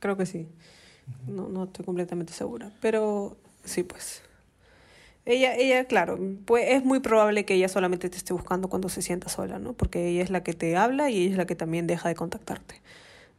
Creo 0.00 0.16
que 0.16 0.26
sí. 0.26 0.48
No, 1.26 1.48
no 1.48 1.64
estoy 1.64 1.84
completamente 1.84 2.32
segura. 2.32 2.70
Pero 2.80 3.36
sí, 3.64 3.82
pues. 3.82 4.22
Ella, 5.24 5.56
ella, 5.56 5.84
claro, 5.86 6.18
pues 6.44 6.66
es 6.68 6.84
muy 6.84 7.00
probable 7.00 7.44
que 7.44 7.54
ella 7.54 7.68
solamente 7.68 8.08
te 8.08 8.16
esté 8.16 8.32
buscando 8.32 8.68
cuando 8.68 8.88
se 8.88 9.02
sienta 9.02 9.28
sola, 9.28 9.58
¿no? 9.58 9.72
Porque 9.72 10.06
ella 10.08 10.22
es 10.22 10.30
la 10.30 10.44
que 10.44 10.52
te 10.52 10.76
habla 10.76 11.10
y 11.10 11.22
ella 11.22 11.30
es 11.32 11.36
la 11.36 11.46
que 11.46 11.56
también 11.56 11.88
deja 11.88 12.08
de 12.08 12.14
contactarte. 12.14 12.80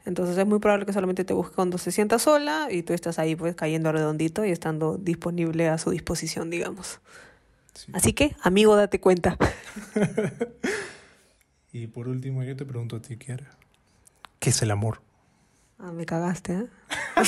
Entonces 0.03 0.37
es 0.37 0.45
muy 0.45 0.59
probable 0.59 0.85
que 0.85 0.93
solamente 0.93 1.23
te 1.23 1.33
busque 1.33 1.55
cuando 1.55 1.77
se 1.77 1.91
sienta 1.91 2.19
sola 2.19 2.67
y 2.69 2.83
tú 2.83 2.93
estás 2.93 3.19
ahí 3.19 3.35
pues 3.35 3.55
cayendo 3.55 3.91
redondito 3.91 4.45
y 4.45 4.51
estando 4.51 4.97
disponible 4.97 5.69
a 5.69 5.77
su 5.77 5.91
disposición, 5.91 6.49
digamos. 6.49 6.99
Sí. 7.73 7.91
Así 7.93 8.13
que, 8.13 8.35
amigo, 8.41 8.75
date 8.75 8.99
cuenta. 8.99 9.37
Y 11.77 11.85
por 11.85 12.07
último 12.07 12.43
yo 12.43 12.55
te 12.55 12.65
pregunto 12.65 12.95
a 12.95 13.01
ti, 13.01 13.17
Kiara, 13.17 13.55
¿qué 14.39 14.49
es 14.49 14.61
el 14.63 14.71
amor? 14.71 15.01
Ah, 15.79 15.91
me 15.91 16.05
cagaste, 16.05 16.53
¿eh? 16.53 16.67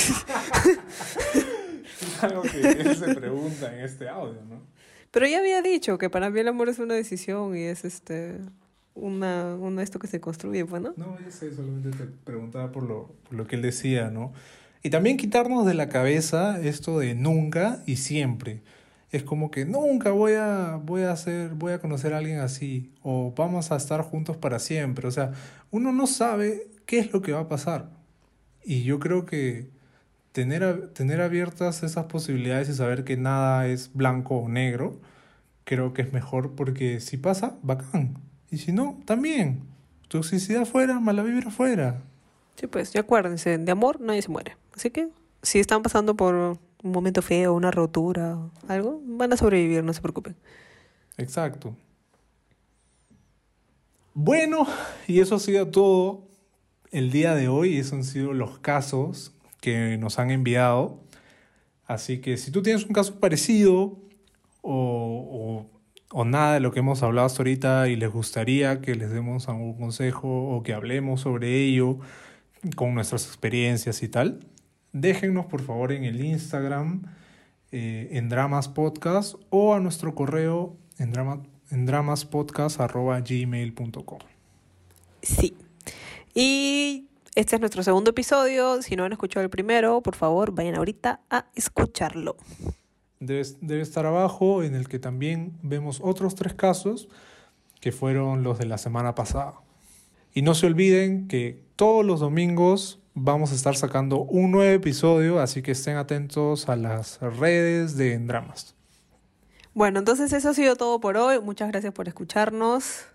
Es 2.02 2.24
algo 2.24 2.44
que 2.44 2.96
se 2.96 3.16
pregunta 3.16 3.74
en 3.76 3.84
este 3.84 4.08
audio, 4.08 4.42
¿no? 4.48 4.62
Pero 5.12 5.28
ya 5.28 5.40
había 5.40 5.62
dicho 5.62 5.98
que 5.98 6.10
para 6.10 6.30
mí 6.30 6.40
el 6.40 6.48
amor 6.48 6.70
es 6.70 6.80
una 6.80 6.94
decisión 6.94 7.58
y 7.58 7.64
es 7.64 7.84
este 7.84 8.40
una, 8.94 9.56
una 9.56 9.84
esto 9.84 10.00
que 10.00 10.08
se 10.08 10.20
construye, 10.20 10.66
pues, 10.66 10.82
¿no? 10.82 10.94
No, 10.98 11.20
yo 11.20 11.32
sé, 11.32 11.54
solamente 11.54 11.92
te 11.92 12.06
preguntaba 12.06 12.72
por 12.72 12.84
lo, 12.84 13.16
por 13.24 13.34
lo 13.34 13.48
que 13.48 13.56
él 13.56 13.62
decía, 13.62 14.10
¿no? 14.10 14.34
Y 14.82 14.90
también 14.90 15.18
quitarnos 15.18 15.66
de 15.66 15.74
la 15.74 15.90
cabeza 15.90 16.60
esto 16.62 17.00
de 17.00 17.16
nunca 17.16 17.84
y 17.86 17.98
siempre. 17.98 18.62
Es 19.12 19.24
como 19.24 19.52
que 19.52 19.66
nunca 19.66 20.12
voy 20.12 20.34
a, 20.34 20.80
voy 20.82 21.02
a 21.02 21.12
hacer, 21.12 21.50
voy 21.56 21.74
a 21.74 21.80
conocer 21.80 22.14
a 22.14 22.20
alguien 22.20 22.40
así. 22.40 22.94
O 23.02 23.34
vamos 23.36 23.72
a 23.72 23.76
estar 23.76 24.02
juntos 24.02 24.38
para 24.38 24.60
siempre. 24.60 25.08
O 25.08 25.12
sea, 25.12 25.32
uno 25.72 25.92
no 25.92 26.08
sabe 26.08 26.68
qué 26.86 27.00
es 27.00 27.12
lo 27.12 27.22
que 27.22 27.34
va 27.34 27.42
a 27.42 27.48
pasar. 27.48 27.90
Y 28.64 28.84
yo 28.84 29.00
creo 29.00 29.26
que 29.26 29.70
tener, 30.32 30.90
tener 30.94 31.22
abiertas 31.22 31.84
esas 31.84 32.06
posibilidades 32.06 32.70
y 32.70 32.74
saber 32.74 33.04
que 33.04 33.18
nada 33.18 33.68
es 33.68 33.92
blanco 33.94 34.38
o 34.38 34.50
negro, 34.50 35.00
creo 35.64 35.94
que 35.94 36.02
es 36.02 36.14
mejor 36.14 36.56
porque 36.56 37.00
si 37.00 37.18
pasa, 37.18 37.58
bacán. 37.62 38.18
Y 38.52 38.58
si 38.58 38.72
no, 38.72 39.00
también. 39.06 39.64
Toxicidad 40.08 40.66
fuera, 40.66 41.00
mala 41.00 41.24
vibra 41.24 41.52
fuera. 41.52 42.02
Sí, 42.56 42.68
pues, 42.68 42.92
ya 42.92 43.02
acuérdense, 43.02 43.58
de 43.58 43.72
amor 43.72 44.02
nadie 44.02 44.22
se 44.22 44.30
muere. 44.30 44.58
Así 44.76 44.90
que, 44.90 45.10
si 45.44 45.60
están 45.60 45.84
pasando 45.84 46.16
por 46.16 46.34
un 46.34 46.92
momento 46.92 47.22
feo, 47.22 47.54
una 47.54 47.72
rotura, 47.72 48.38
algo, 48.68 49.00
van 49.06 49.34
a 49.34 49.38
sobrevivir, 49.38 49.84
no 49.84 49.94
se 49.94 50.02
preocupen. 50.02 50.36
Exacto. 51.18 51.76
Bueno, 54.14 54.68
y 55.08 55.20
eso 55.20 55.36
ha 55.36 55.40
sido 55.40 55.68
todo 55.68 56.29
el 56.92 57.12
día 57.12 57.36
de 57.36 57.48
hoy. 57.48 57.78
Esos 57.78 57.94
han 57.94 58.04
sido 58.04 58.34
los 58.34 58.60
casos 58.60 59.34
que 59.62 59.98
nos 59.98 60.20
han 60.20 60.32
enviado. 60.32 61.02
Así 61.86 62.20
que 62.20 62.38
si 62.38 62.52
tú 62.52 62.62
tienes 62.62 62.86
un 62.86 62.94
caso 62.94 63.20
parecido 63.20 63.98
o, 64.62 65.66
o 66.12 66.26
nada 66.26 66.56
de 66.56 66.60
lo 66.60 66.72
que 66.72 66.80
hemos 66.80 67.04
hablado 67.04 67.28
hasta 67.28 67.42
ahorita 67.42 67.88
y 67.88 67.96
les 67.96 68.12
gustaría 68.12 68.82
que 68.82 68.96
les 68.96 69.12
demos 69.12 69.48
algún 69.48 69.74
consejo 69.74 70.50
o 70.50 70.64
que 70.64 70.74
hablemos 70.74 71.22
sobre 71.22 71.64
ello 71.64 72.00
con 72.76 72.96
nuestras 72.96 73.28
experiencias 73.28 74.04
y 74.04 74.10
tal, 74.10 74.42
déjennos 74.92 75.46
por 75.46 75.62
favor 75.62 75.94
en 75.94 76.04
el 76.04 76.22
Instagram 76.24 77.04
eh, 77.72 78.10
en 78.14 78.30
Dramas 78.30 78.68
Podcast 78.68 79.36
o 79.50 79.76
a 79.76 79.80
nuestro 79.80 80.16
correo 80.16 80.76
en, 80.98 81.12
drama, 81.12 81.44
en 81.70 81.86
dramaspodcast.gmail.com. 81.86 84.20
Sí. 85.22 85.56
Y 86.34 87.08
este 87.36 87.56
es 87.56 87.60
nuestro 87.60 87.84
segundo 87.84 88.12
episodio. 88.12 88.82
Si 88.82 88.96
no 88.96 89.04
han 89.04 89.12
escuchado 89.12 89.44
el 89.44 89.50
primero, 89.50 90.02
por 90.02 90.16
favor, 90.16 90.52
vayan 90.54 90.76
ahorita 90.76 91.22
a 91.30 91.46
escucharlo 91.56 92.36
debe, 93.20 93.82
estar 93.82 94.06
abajo, 94.06 94.64
en 94.64 94.76
el 94.76 94.88
que 94.88 95.00
también 95.00 95.58
vemos 95.62 96.00
otros 96.04 96.36
tres 96.36 96.54
casos 96.54 97.10
que 97.82 97.92
fueron 97.92 98.44
los 98.44 98.58
de 98.58 98.66
la 98.66 98.78
semana 98.78 99.16
pasada. 99.16 99.56
Y 100.34 100.42
no 100.42 100.54
se 100.54 100.68
olviden 100.68 101.28
que 101.28 101.64
todos 101.76 102.06
los 102.06 102.20
domingos 102.20 103.00
vamos 103.14 103.52
a 103.52 103.56
estar 103.56 103.76
sacando 103.76 104.20
un 104.22 104.52
nuevo 104.52 104.72
episodio, 104.72 105.40
así 105.40 105.62
que 105.62 105.72
estén 105.72 105.98
atentos 105.98 106.70
a 106.70 106.76
las 106.76 107.20
redes 107.20 107.98
de 107.98 108.18
Dramas. 108.20 108.76
Bueno, 109.74 110.00
entonces 110.00 110.32
eso 110.34 110.50
ha 110.50 110.54
sido 110.54 110.76
todo 110.76 111.00
por 111.00 111.18
hoy. 111.18 111.40
Muchas 111.42 111.70
gracias 111.70 111.94
por 111.94 112.08
escucharnos. 112.08 113.06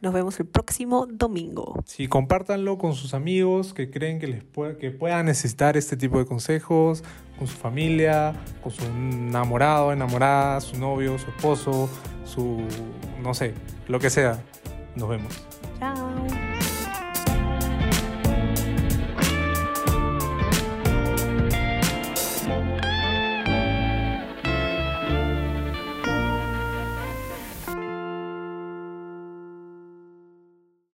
Nos 0.00 0.12
vemos 0.12 0.38
el 0.40 0.46
próximo 0.46 1.06
domingo. 1.06 1.82
Sí, 1.86 2.06
compártanlo 2.08 2.78
con 2.78 2.94
sus 2.94 3.14
amigos 3.14 3.72
que 3.72 3.90
creen 3.90 4.18
que, 4.18 4.26
les 4.26 4.44
que 4.78 4.90
puedan 4.90 5.26
necesitar 5.26 5.76
este 5.76 5.96
tipo 5.96 6.18
de 6.18 6.26
consejos, 6.26 7.02
con 7.38 7.46
su 7.46 7.56
familia, 7.56 8.34
con 8.62 8.72
su 8.72 8.84
enamorado, 8.84 9.92
enamorada, 9.92 10.60
su 10.60 10.78
novio, 10.78 11.18
su 11.18 11.30
esposo, 11.30 11.88
su, 12.24 12.62
no 13.22 13.34
sé, 13.34 13.54
lo 13.88 13.98
que 13.98 14.10
sea. 14.10 14.42
Nos 14.94 15.08
vemos. 15.08 15.32